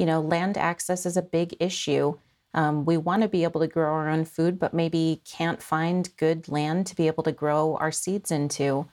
you 0.00 0.06
know, 0.06 0.22
land 0.22 0.56
access 0.56 1.04
is 1.04 1.18
a 1.18 1.22
big 1.22 1.54
issue. 1.60 2.14
Um, 2.54 2.86
we 2.86 2.96
want 2.96 3.20
to 3.20 3.28
be 3.28 3.44
able 3.44 3.60
to 3.60 3.66
grow 3.68 3.92
our 3.92 4.08
own 4.08 4.24
food, 4.24 4.58
but 4.58 4.72
maybe 4.72 5.20
can't 5.26 5.62
find 5.62 6.08
good 6.16 6.48
land 6.48 6.86
to 6.86 6.96
be 6.96 7.06
able 7.06 7.22
to 7.24 7.32
grow 7.32 7.76
our 7.76 7.92
seeds 7.92 8.30
into. 8.30 8.88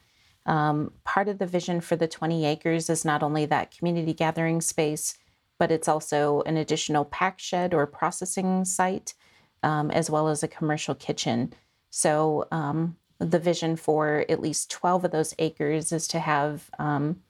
Um, 0.46 0.92
part 1.06 1.30
of 1.30 1.40
the 1.40 1.46
vision 1.46 1.80
for 1.80 1.96
the 1.96 2.10
20 2.10 2.46
acres 2.46 2.90
is 2.90 3.06
not 3.06 3.24
only 3.24 3.46
that 3.46 3.72
community 3.72 4.14
gathering 4.14 4.60
space, 4.60 5.18
but 5.58 5.72
it's 5.72 5.88
also 5.88 6.42
an 6.42 6.58
additional 6.58 7.06
pack 7.06 7.40
shed 7.40 7.74
or 7.74 7.88
processing 7.88 8.66
site, 8.66 9.14
um, 9.64 9.90
as 9.92 10.10
well 10.10 10.28
as 10.28 10.44
a 10.44 10.48
commercial 10.50 10.94
kitchen. 10.94 11.54
So, 11.90 12.50
um, 12.52 12.98
the 13.20 13.40
vision 13.40 13.78
for 13.78 14.26
at 14.30 14.42
least 14.42 14.70
12 14.72 15.06
of 15.06 15.12
those 15.12 15.34
acres 15.40 15.94
is 15.94 16.06
to 16.10 16.20
have 16.20 16.70
um, 16.78 17.22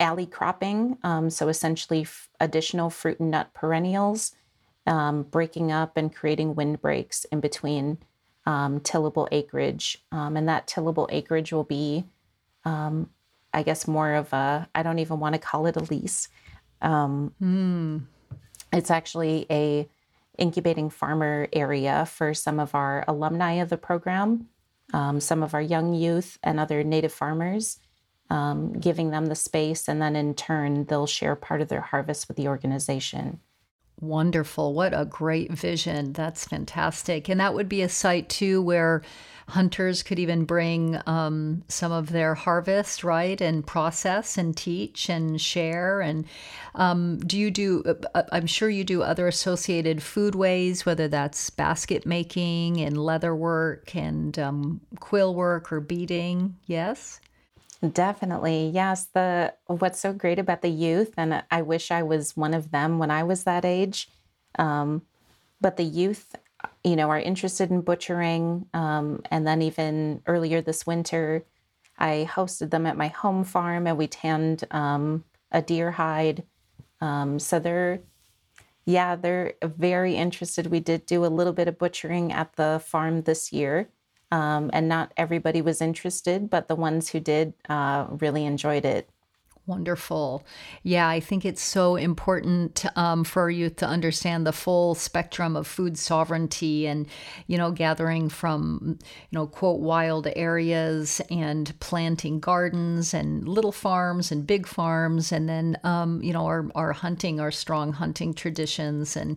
alley 0.00 0.26
cropping, 0.26 0.98
um, 1.02 1.30
so 1.30 1.48
essentially 1.48 2.02
f- 2.02 2.28
additional 2.40 2.90
fruit 2.90 3.20
and 3.20 3.30
nut 3.30 3.52
perennials, 3.54 4.32
um, 4.86 5.22
breaking 5.24 5.72
up 5.72 5.96
and 5.96 6.14
creating 6.14 6.54
windbreaks 6.54 7.24
in 7.26 7.40
between 7.40 7.98
um, 8.46 8.80
tillable 8.80 9.28
acreage. 9.32 10.02
Um, 10.12 10.36
and 10.36 10.48
that 10.48 10.66
tillable 10.66 11.08
acreage 11.10 11.52
will 11.52 11.64
be, 11.64 12.04
um, 12.64 13.10
I 13.52 13.62
guess, 13.62 13.86
more 13.86 14.14
of 14.14 14.32
a, 14.32 14.68
I 14.74 14.82
don't 14.82 15.00
even 15.00 15.20
want 15.20 15.34
to 15.34 15.40
call 15.40 15.66
it 15.66 15.76
a 15.76 15.80
lease. 15.80 16.28
Mm. 16.82 18.02
It's 18.72 18.90
actually 18.90 19.46
a 19.50 19.88
incubating 20.38 20.88
farmer 20.88 21.48
area 21.52 22.06
for 22.06 22.32
some 22.32 22.60
of 22.60 22.74
our 22.74 23.04
alumni 23.08 23.54
of 23.54 23.68
the 23.68 23.76
program, 23.76 24.48
um, 24.94 25.20
some 25.20 25.42
of 25.42 25.52
our 25.52 25.60
young 25.60 25.92
youth 25.92 26.38
and 26.42 26.60
other 26.60 26.84
native 26.84 27.12
farmers, 27.12 27.80
um, 28.30 28.72
giving 28.72 29.10
them 29.10 29.26
the 29.26 29.34
space. 29.34 29.88
And 29.88 30.00
then 30.00 30.16
in 30.16 30.34
turn, 30.34 30.84
they'll 30.84 31.06
share 31.06 31.36
part 31.36 31.60
of 31.60 31.68
their 31.68 31.80
harvest 31.80 32.28
with 32.28 32.36
the 32.36 32.48
organization. 32.48 33.40
Wonderful. 34.00 34.74
What 34.74 34.92
a 34.94 35.04
great 35.04 35.52
vision. 35.52 36.12
That's 36.12 36.44
fantastic. 36.44 37.28
And 37.28 37.40
that 37.40 37.54
would 37.54 37.68
be 37.68 37.82
a 37.82 37.88
site 37.88 38.28
too 38.28 38.62
where 38.62 39.02
hunters 39.48 40.02
could 40.02 40.18
even 40.18 40.44
bring 40.44 41.00
um, 41.06 41.64
some 41.68 41.90
of 41.90 42.10
their 42.10 42.34
harvest, 42.34 43.02
right, 43.02 43.40
and 43.40 43.66
process 43.66 44.36
and 44.36 44.56
teach 44.56 45.08
and 45.08 45.40
share. 45.40 46.00
And 46.00 46.26
um, 46.74 47.18
do 47.18 47.36
you 47.38 47.50
do, 47.50 47.82
uh, 47.86 47.94
uh, 48.14 48.22
I'm 48.30 48.46
sure 48.46 48.68
you 48.68 48.84
do 48.84 49.02
other 49.02 49.26
associated 49.26 49.98
foodways, 49.98 50.84
whether 50.84 51.08
that's 51.08 51.50
basket 51.50 52.06
making 52.06 52.80
and 52.80 52.96
leather 52.96 53.34
work 53.34 53.96
and 53.96 54.38
um, 54.38 54.80
quill 55.00 55.34
work 55.34 55.72
or 55.72 55.80
beading, 55.80 56.56
yes? 56.66 57.20
Definitely. 57.92 58.70
Yes, 58.74 59.06
the 59.06 59.54
what's 59.66 60.00
so 60.00 60.12
great 60.12 60.38
about 60.38 60.62
the 60.62 60.68
youth 60.68 61.14
and 61.16 61.44
I 61.50 61.62
wish 61.62 61.90
I 61.90 62.02
was 62.02 62.36
one 62.36 62.54
of 62.54 62.72
them 62.72 62.98
when 62.98 63.10
I 63.10 63.22
was 63.22 63.44
that 63.44 63.64
age. 63.64 64.08
Um, 64.58 65.02
but 65.60 65.76
the 65.76 65.84
youth 65.84 66.34
you 66.84 66.96
know, 66.96 67.10
are 67.10 67.18
interested 67.18 67.70
in 67.70 67.80
butchering. 67.80 68.66
Um, 68.74 69.22
and 69.30 69.46
then 69.46 69.62
even 69.62 70.22
earlier 70.26 70.60
this 70.60 70.86
winter, 70.86 71.44
I 71.98 72.28
hosted 72.30 72.70
them 72.70 72.86
at 72.86 72.96
my 72.96 73.08
home 73.08 73.44
farm 73.44 73.86
and 73.86 73.98
we 73.98 74.06
tanned 74.06 74.64
um, 74.70 75.24
a 75.50 75.62
deer 75.62 75.92
hide. 75.92 76.44
Um, 77.00 77.38
so 77.38 77.58
they're, 77.58 78.00
yeah, 78.84 79.16
they're 79.16 79.54
very 79.62 80.16
interested. 80.16 80.68
We 80.68 80.80
did 80.80 81.06
do 81.06 81.24
a 81.24 81.26
little 81.26 81.52
bit 81.52 81.68
of 81.68 81.78
butchering 81.78 82.32
at 82.32 82.54
the 82.56 82.80
farm 82.84 83.22
this 83.22 83.52
year. 83.52 83.88
Um, 84.30 84.70
and 84.72 84.88
not 84.88 85.12
everybody 85.16 85.62
was 85.62 85.80
interested, 85.80 86.50
but 86.50 86.68
the 86.68 86.76
ones 86.76 87.10
who 87.10 87.20
did 87.20 87.54
uh, 87.68 88.06
really 88.10 88.44
enjoyed 88.44 88.84
it. 88.84 89.08
Wonderful. 89.68 90.46
Yeah, 90.82 91.06
I 91.06 91.20
think 91.20 91.44
it's 91.44 91.60
so 91.60 91.96
important 91.96 92.86
um, 92.96 93.22
for 93.22 93.42
our 93.42 93.50
youth 93.50 93.76
to 93.76 93.86
understand 93.86 94.46
the 94.46 94.52
full 94.52 94.94
spectrum 94.94 95.56
of 95.56 95.66
food 95.66 95.98
sovereignty 95.98 96.86
and, 96.86 97.06
you 97.48 97.58
know, 97.58 97.70
gathering 97.70 98.30
from, 98.30 98.98
you 99.02 99.36
know, 99.36 99.46
quote, 99.46 99.80
wild 99.80 100.26
areas 100.36 101.20
and 101.30 101.78
planting 101.80 102.40
gardens 102.40 103.12
and 103.12 103.46
little 103.46 103.70
farms 103.70 104.32
and 104.32 104.46
big 104.46 104.66
farms. 104.66 105.32
And 105.32 105.46
then, 105.50 105.76
um, 105.84 106.22
you 106.22 106.32
know, 106.32 106.46
our, 106.46 106.70
our 106.74 106.94
hunting, 106.94 107.38
our 107.38 107.50
strong 107.50 107.92
hunting 107.92 108.32
traditions 108.32 109.18
and 109.18 109.36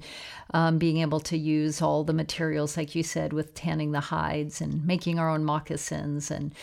um, 0.53 0.77
being 0.77 0.99
able 0.99 1.19
to 1.19 1.37
use 1.37 1.81
all 1.81 2.05
the 2.05 2.13
materials, 2.13 2.77
like 2.77 2.95
you 2.95 3.03
said, 3.03 3.33
with 3.33 3.53
tanning 3.53 3.91
the 3.91 3.99
hides 3.99 4.61
and 4.61 4.85
making 4.87 5.19
our 5.19 5.29
own 5.29 5.43
moccasins 5.43 6.31
and, 6.31 6.55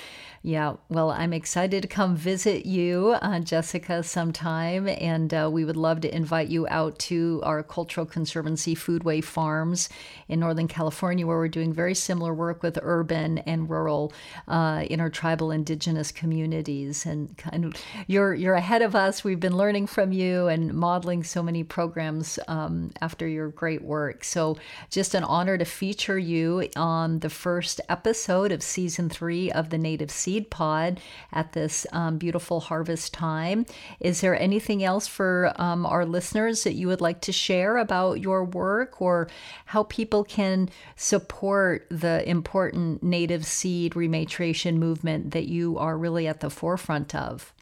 yeah, 0.49 0.77
well, 0.89 1.11
I'm 1.11 1.35
excited 1.35 1.83
to 1.83 1.89
come 1.89 2.17
visit 2.17 2.65
you, 2.65 3.19
uh, 3.21 3.41
Jessika, 3.41 4.03
sometime. 4.03 4.89
And 4.89 5.35
uh, 5.35 5.51
we 5.53 5.67
would 5.67 5.77
love 5.77 6.01
to 6.01 6.15
invite 6.17 6.49
you 6.49 6.67
out 6.71 6.99
to 7.01 7.43
our 7.45 7.63
Cultural 7.63 8.07
Conservancy 8.07 8.75
Foodway 8.75 9.23
Farms 9.23 9.91
in 10.27 10.41
Northern 10.41 10.67
California, 10.67 11.27
where 11.27 11.37
we're 11.37 11.49
doing 11.49 11.75
very 11.75 11.95
similar 11.95 12.33
work 12.33 12.63
with 12.63 12.79
urban 12.81 13.37
and 13.41 13.69
rural 13.69 14.11
uh, 14.47 14.87
intertribal 14.89 15.51
indigenous 15.51 16.11
communities. 16.11 17.05
And 17.05 17.37
kind 17.37 17.67
of, 17.67 17.75
you're, 18.07 18.33
you're 18.33 18.55
ahead 18.55 18.81
of 18.81 18.95
us. 18.95 19.23
We've 19.23 19.39
been 19.39 19.59
learning 19.59 19.89
from 19.89 20.13
you 20.13 20.47
and 20.49 20.73
modeling 20.73 21.25
so 21.25 21.43
many 21.43 21.63
programs 21.63 22.39
um, 22.49 22.91
after 23.03 23.29
your 23.29 23.49
great 23.49 23.83
work. 23.83 24.25
So, 24.25 24.57
just 24.89 25.15
an 25.15 25.25
honor 25.25 25.59
to 25.59 25.67
feature 25.67 26.19
you 26.19 26.71
on 26.75 27.19
the 27.19 27.29
first 27.29 27.83
episode 27.91 28.51
of 28.51 28.63
season 28.63 29.11
three 29.11 29.53
of 29.53 29.69
the 29.69 29.77
Native 29.77 30.11
seed 30.11 30.38
pod 30.41 31.01
at 31.33 31.53
this 31.53 31.87
um, 31.93 32.19
beautiful 32.19 32.61
harvest 32.61 33.13
time. 33.13 33.67
Is 34.01 34.21
there 34.21 34.39
anything 34.39 34.83
else 34.85 35.07
for 35.07 35.53
um, 35.57 35.85
our 35.87 36.05
listeners 36.05 36.65
that 36.65 36.75
you 36.75 36.89
would 36.89 37.01
like 37.01 37.21
to 37.23 37.33
share 37.33 37.77
about 37.77 38.21
your 38.21 38.45
work 38.45 39.01
or 39.01 39.29
how 39.67 39.85
people 39.85 40.25
can 40.25 40.69
support 40.97 41.87
the 41.91 42.29
important 42.29 43.03
native 43.03 43.45
seed 43.47 43.93
rematriation 43.95 44.77
movement 44.77 45.33
that 45.33 45.49
you 45.49 45.79
are 45.79 45.97
really 45.97 46.27
at 46.27 46.41
the 46.41 46.51
forefront 46.51 47.15
of? 47.15 47.53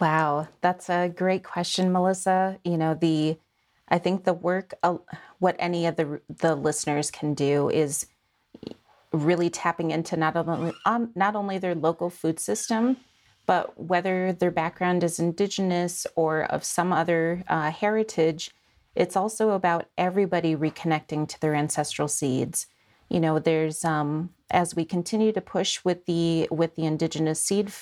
Wow, 0.00 0.48
that's 0.60 0.90
a 0.90 1.08
great 1.08 1.44
question, 1.44 1.92
Melissa. 1.92 2.58
You 2.64 2.76
know, 2.76 2.94
the 2.94 3.38
I 3.88 3.98
think 3.98 4.24
the 4.24 4.32
work, 4.32 4.74
uh, 4.82 4.96
what 5.38 5.54
any 5.58 5.86
of 5.86 5.96
the 5.96 6.20
the 6.28 6.54
listeners 6.54 7.10
can 7.10 7.34
do 7.34 7.68
is 7.68 8.06
really 9.12 9.50
tapping 9.50 9.90
into 9.90 10.16
not 10.16 10.36
only 10.36 10.72
um, 10.86 11.10
not 11.14 11.36
only 11.36 11.58
their 11.58 11.74
local 11.74 12.10
food 12.10 12.40
system, 12.40 12.96
but 13.46 13.78
whether 13.78 14.32
their 14.32 14.50
background 14.50 15.04
is 15.04 15.18
indigenous 15.18 16.06
or 16.16 16.44
of 16.44 16.64
some 16.64 16.92
other 16.92 17.42
uh, 17.48 17.70
heritage, 17.70 18.50
it's 18.94 19.16
also 19.16 19.50
about 19.50 19.86
everybody 19.98 20.54
reconnecting 20.54 21.28
to 21.28 21.40
their 21.40 21.54
ancestral 21.54 22.08
seeds. 22.08 22.66
You 23.08 23.20
know, 23.20 23.38
there's 23.38 23.84
um, 23.84 24.30
as 24.50 24.76
we 24.76 24.84
continue 24.84 25.32
to 25.32 25.40
push 25.40 25.84
with 25.84 26.06
the 26.06 26.48
with 26.50 26.76
the 26.76 26.84
indigenous 26.84 27.40
seed, 27.40 27.72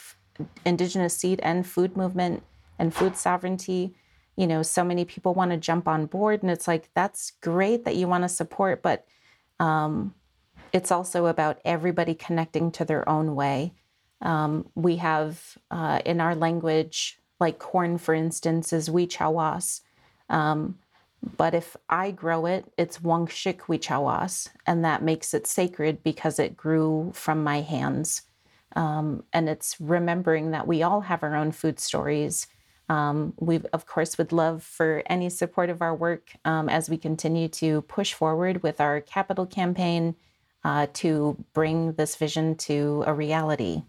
indigenous 0.65 1.17
seed 1.17 1.41
and 1.43 1.67
food 1.67 1.97
movement 1.97 2.43
and 2.79 2.95
food 2.95 3.17
sovereignty. 3.17 3.95
You 4.37 4.47
know, 4.47 4.63
so 4.63 4.85
many 4.85 5.05
people 5.05 5.35
want 5.35 5.51
to 5.51 5.57
jump 5.57 5.87
on 5.87 6.07
board, 6.07 6.43
and 6.43 6.51
it's 6.51 6.67
like 6.67 6.89
that's 6.95 7.33
great 7.43 7.85
that 7.85 7.97
you 7.97 8.09
want 8.09 8.25
to 8.25 8.29
support, 8.29 8.83
but 8.83 9.07
um, 9.59 10.15
it's 10.73 10.91
also 10.91 11.27
about 11.27 11.59
everybody 11.65 12.15
connecting 12.15 12.71
to 12.73 12.85
their 12.85 13.09
own 13.09 13.35
way. 13.35 13.73
Um, 14.23 14.69
we 14.75 14.97
have 14.97 15.57
uh, 15.71 16.01
in 16.05 16.21
our 16.21 16.35
language, 16.35 17.19
like 17.39 17.59
corn, 17.59 17.99
for 17.99 18.15
instance, 18.15 18.73
is 18.73 18.89
wichawas. 18.89 19.81
Um, 20.29 20.79
but 21.37 21.55
if 21.55 21.77
I 21.89 22.11
grow 22.11 22.47
it, 22.47 22.73
it's 22.79 22.99
wangshik 22.99 23.61
wichawas, 23.61 24.49
and 24.67 24.85
that 24.85 25.03
makes 25.03 25.35
it 25.35 25.47
sacred 25.47 26.03
because 26.03 26.39
it 26.39 26.57
grew 26.57 27.13
from 27.15 27.45
my 27.45 27.61
hands. 27.61 28.23
Um, 28.77 29.25
and 29.33 29.49
it's 29.49 29.77
remembering 29.81 30.53
that 30.53 30.67
we 30.67 30.83
all 30.83 31.03
have 31.03 31.23
our 31.23 31.35
own 31.35 31.53
food 31.53 31.81
stories. 31.81 32.47
Um, 32.89 33.35
we, 33.39 33.61
of 33.73 33.87
course, 33.87 34.17
would 34.17 34.33
love 34.33 34.63
for 34.63 35.03
any 35.07 35.29
support 35.29 35.71
of 35.71 35.83
our 35.83 35.95
work 35.95 36.33
um, 36.45 36.69
as 36.69 36.89
we 36.89 36.97
continue 36.97 37.49
to 37.49 37.83
push 37.83 38.15
forward 38.15 38.63
with 38.63 38.81
our 38.81 39.01
capital 39.01 39.47
campaign 39.47 40.15
uh, 40.65 40.87
to 40.95 41.43
bring 41.53 41.93
this 41.93 42.17
vision 42.17 42.55
to 42.57 43.05
a 43.07 43.15
reality. 43.15 43.83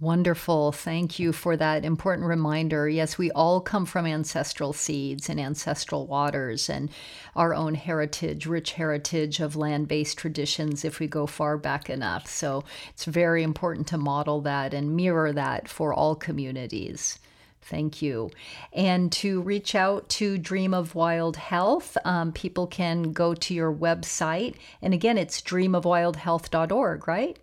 Wonderful. 0.00 0.70
Thank 0.70 1.18
you 1.18 1.32
for 1.32 1.56
that 1.56 1.84
important 1.84 2.28
reminder. 2.28 2.88
Yes, 2.88 3.18
we 3.18 3.32
all 3.32 3.60
come 3.60 3.84
from 3.84 4.06
ancestral 4.06 4.72
seeds 4.72 5.28
and 5.28 5.40
ancestral 5.40 6.06
waters 6.06 6.70
and 6.70 6.88
our 7.34 7.52
own 7.52 7.74
heritage, 7.74 8.46
rich 8.46 8.74
heritage 8.74 9.40
of 9.40 9.56
land 9.56 9.88
based 9.88 10.16
traditions 10.16 10.84
if 10.84 11.00
we 11.00 11.08
go 11.08 11.26
far 11.26 11.58
back 11.58 11.90
enough. 11.90 12.28
So 12.28 12.62
it's 12.90 13.06
very 13.06 13.42
important 13.42 13.88
to 13.88 13.98
model 13.98 14.40
that 14.42 14.72
and 14.72 14.94
mirror 14.94 15.32
that 15.32 15.68
for 15.68 15.92
all 15.92 16.14
communities. 16.14 17.18
Thank 17.68 18.00
you. 18.00 18.30
And 18.72 19.12
to 19.12 19.42
reach 19.42 19.74
out 19.74 20.08
to 20.10 20.38
Dream 20.38 20.72
of 20.72 20.94
Wild 20.94 21.36
Health, 21.36 21.98
um, 22.04 22.32
people 22.32 22.66
can 22.66 23.12
go 23.12 23.34
to 23.34 23.52
your 23.52 23.72
website. 23.72 24.54
And 24.80 24.94
again, 24.94 25.18
it's 25.18 25.42
dreamofwildhealth.org, 25.42 27.06
right? 27.06 27.38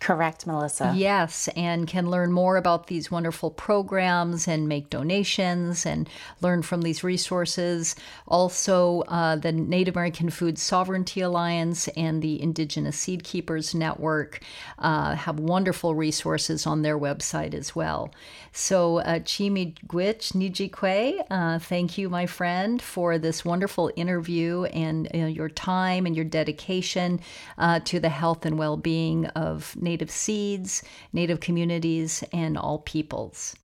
Correct, 0.00 0.46
Melissa. 0.46 0.92
Yes, 0.94 1.48
and 1.56 1.86
can 1.86 2.08
learn 2.08 2.32
more 2.32 2.56
about 2.56 2.86
these 2.86 3.10
wonderful 3.10 3.50
programs 3.50 4.46
and 4.46 4.68
make 4.68 4.90
donations 4.90 5.84
and 5.84 6.08
learn 6.40 6.62
from 6.62 6.82
these 6.82 7.02
resources. 7.02 7.96
Also, 8.26 9.02
uh, 9.08 9.36
the 9.36 9.50
Native 9.50 9.96
American 9.96 10.30
Food 10.30 10.58
Sovereignty 10.58 11.20
Alliance 11.20 11.88
and 11.88 12.22
the 12.22 12.40
Indigenous 12.40 12.96
Seed 12.96 13.24
Keepers 13.24 13.74
Network 13.74 14.40
uh, 14.78 15.16
have 15.16 15.40
wonderful 15.40 15.94
resources 15.94 16.66
on 16.66 16.82
their 16.82 16.98
website 16.98 17.52
as 17.52 17.74
well. 17.74 18.12
So, 18.52 18.98
uh, 18.98 19.18
Chimi 19.20 19.74
Gwich 19.86 20.32
Nijikwe, 20.32 21.24
uh, 21.30 21.58
thank 21.58 21.98
you, 21.98 22.08
my 22.08 22.26
friend, 22.26 22.80
for 22.80 23.18
this 23.18 23.44
wonderful 23.44 23.92
interview 23.96 24.64
and 24.64 25.08
uh, 25.14 25.18
your 25.26 25.48
time 25.48 26.06
and 26.06 26.14
your 26.14 26.24
dedication 26.24 27.20
uh, 27.56 27.80
to 27.80 28.00
the 28.00 28.08
health 28.08 28.46
and 28.46 28.58
well 28.58 28.76
being 28.76 29.26
of 29.26 29.76
Native 29.76 29.87
seeds, 30.10 30.82
Native 31.12 31.40
communities, 31.40 32.24
and 32.32 32.56
all 32.58 32.78
peoples. 32.78 33.56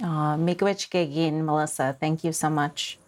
Uh, 0.00 0.36
Miigwech 0.36 0.90
Melissa, 1.44 1.96
thank 1.98 2.22
you 2.22 2.32
so 2.32 2.48
much. 2.48 2.98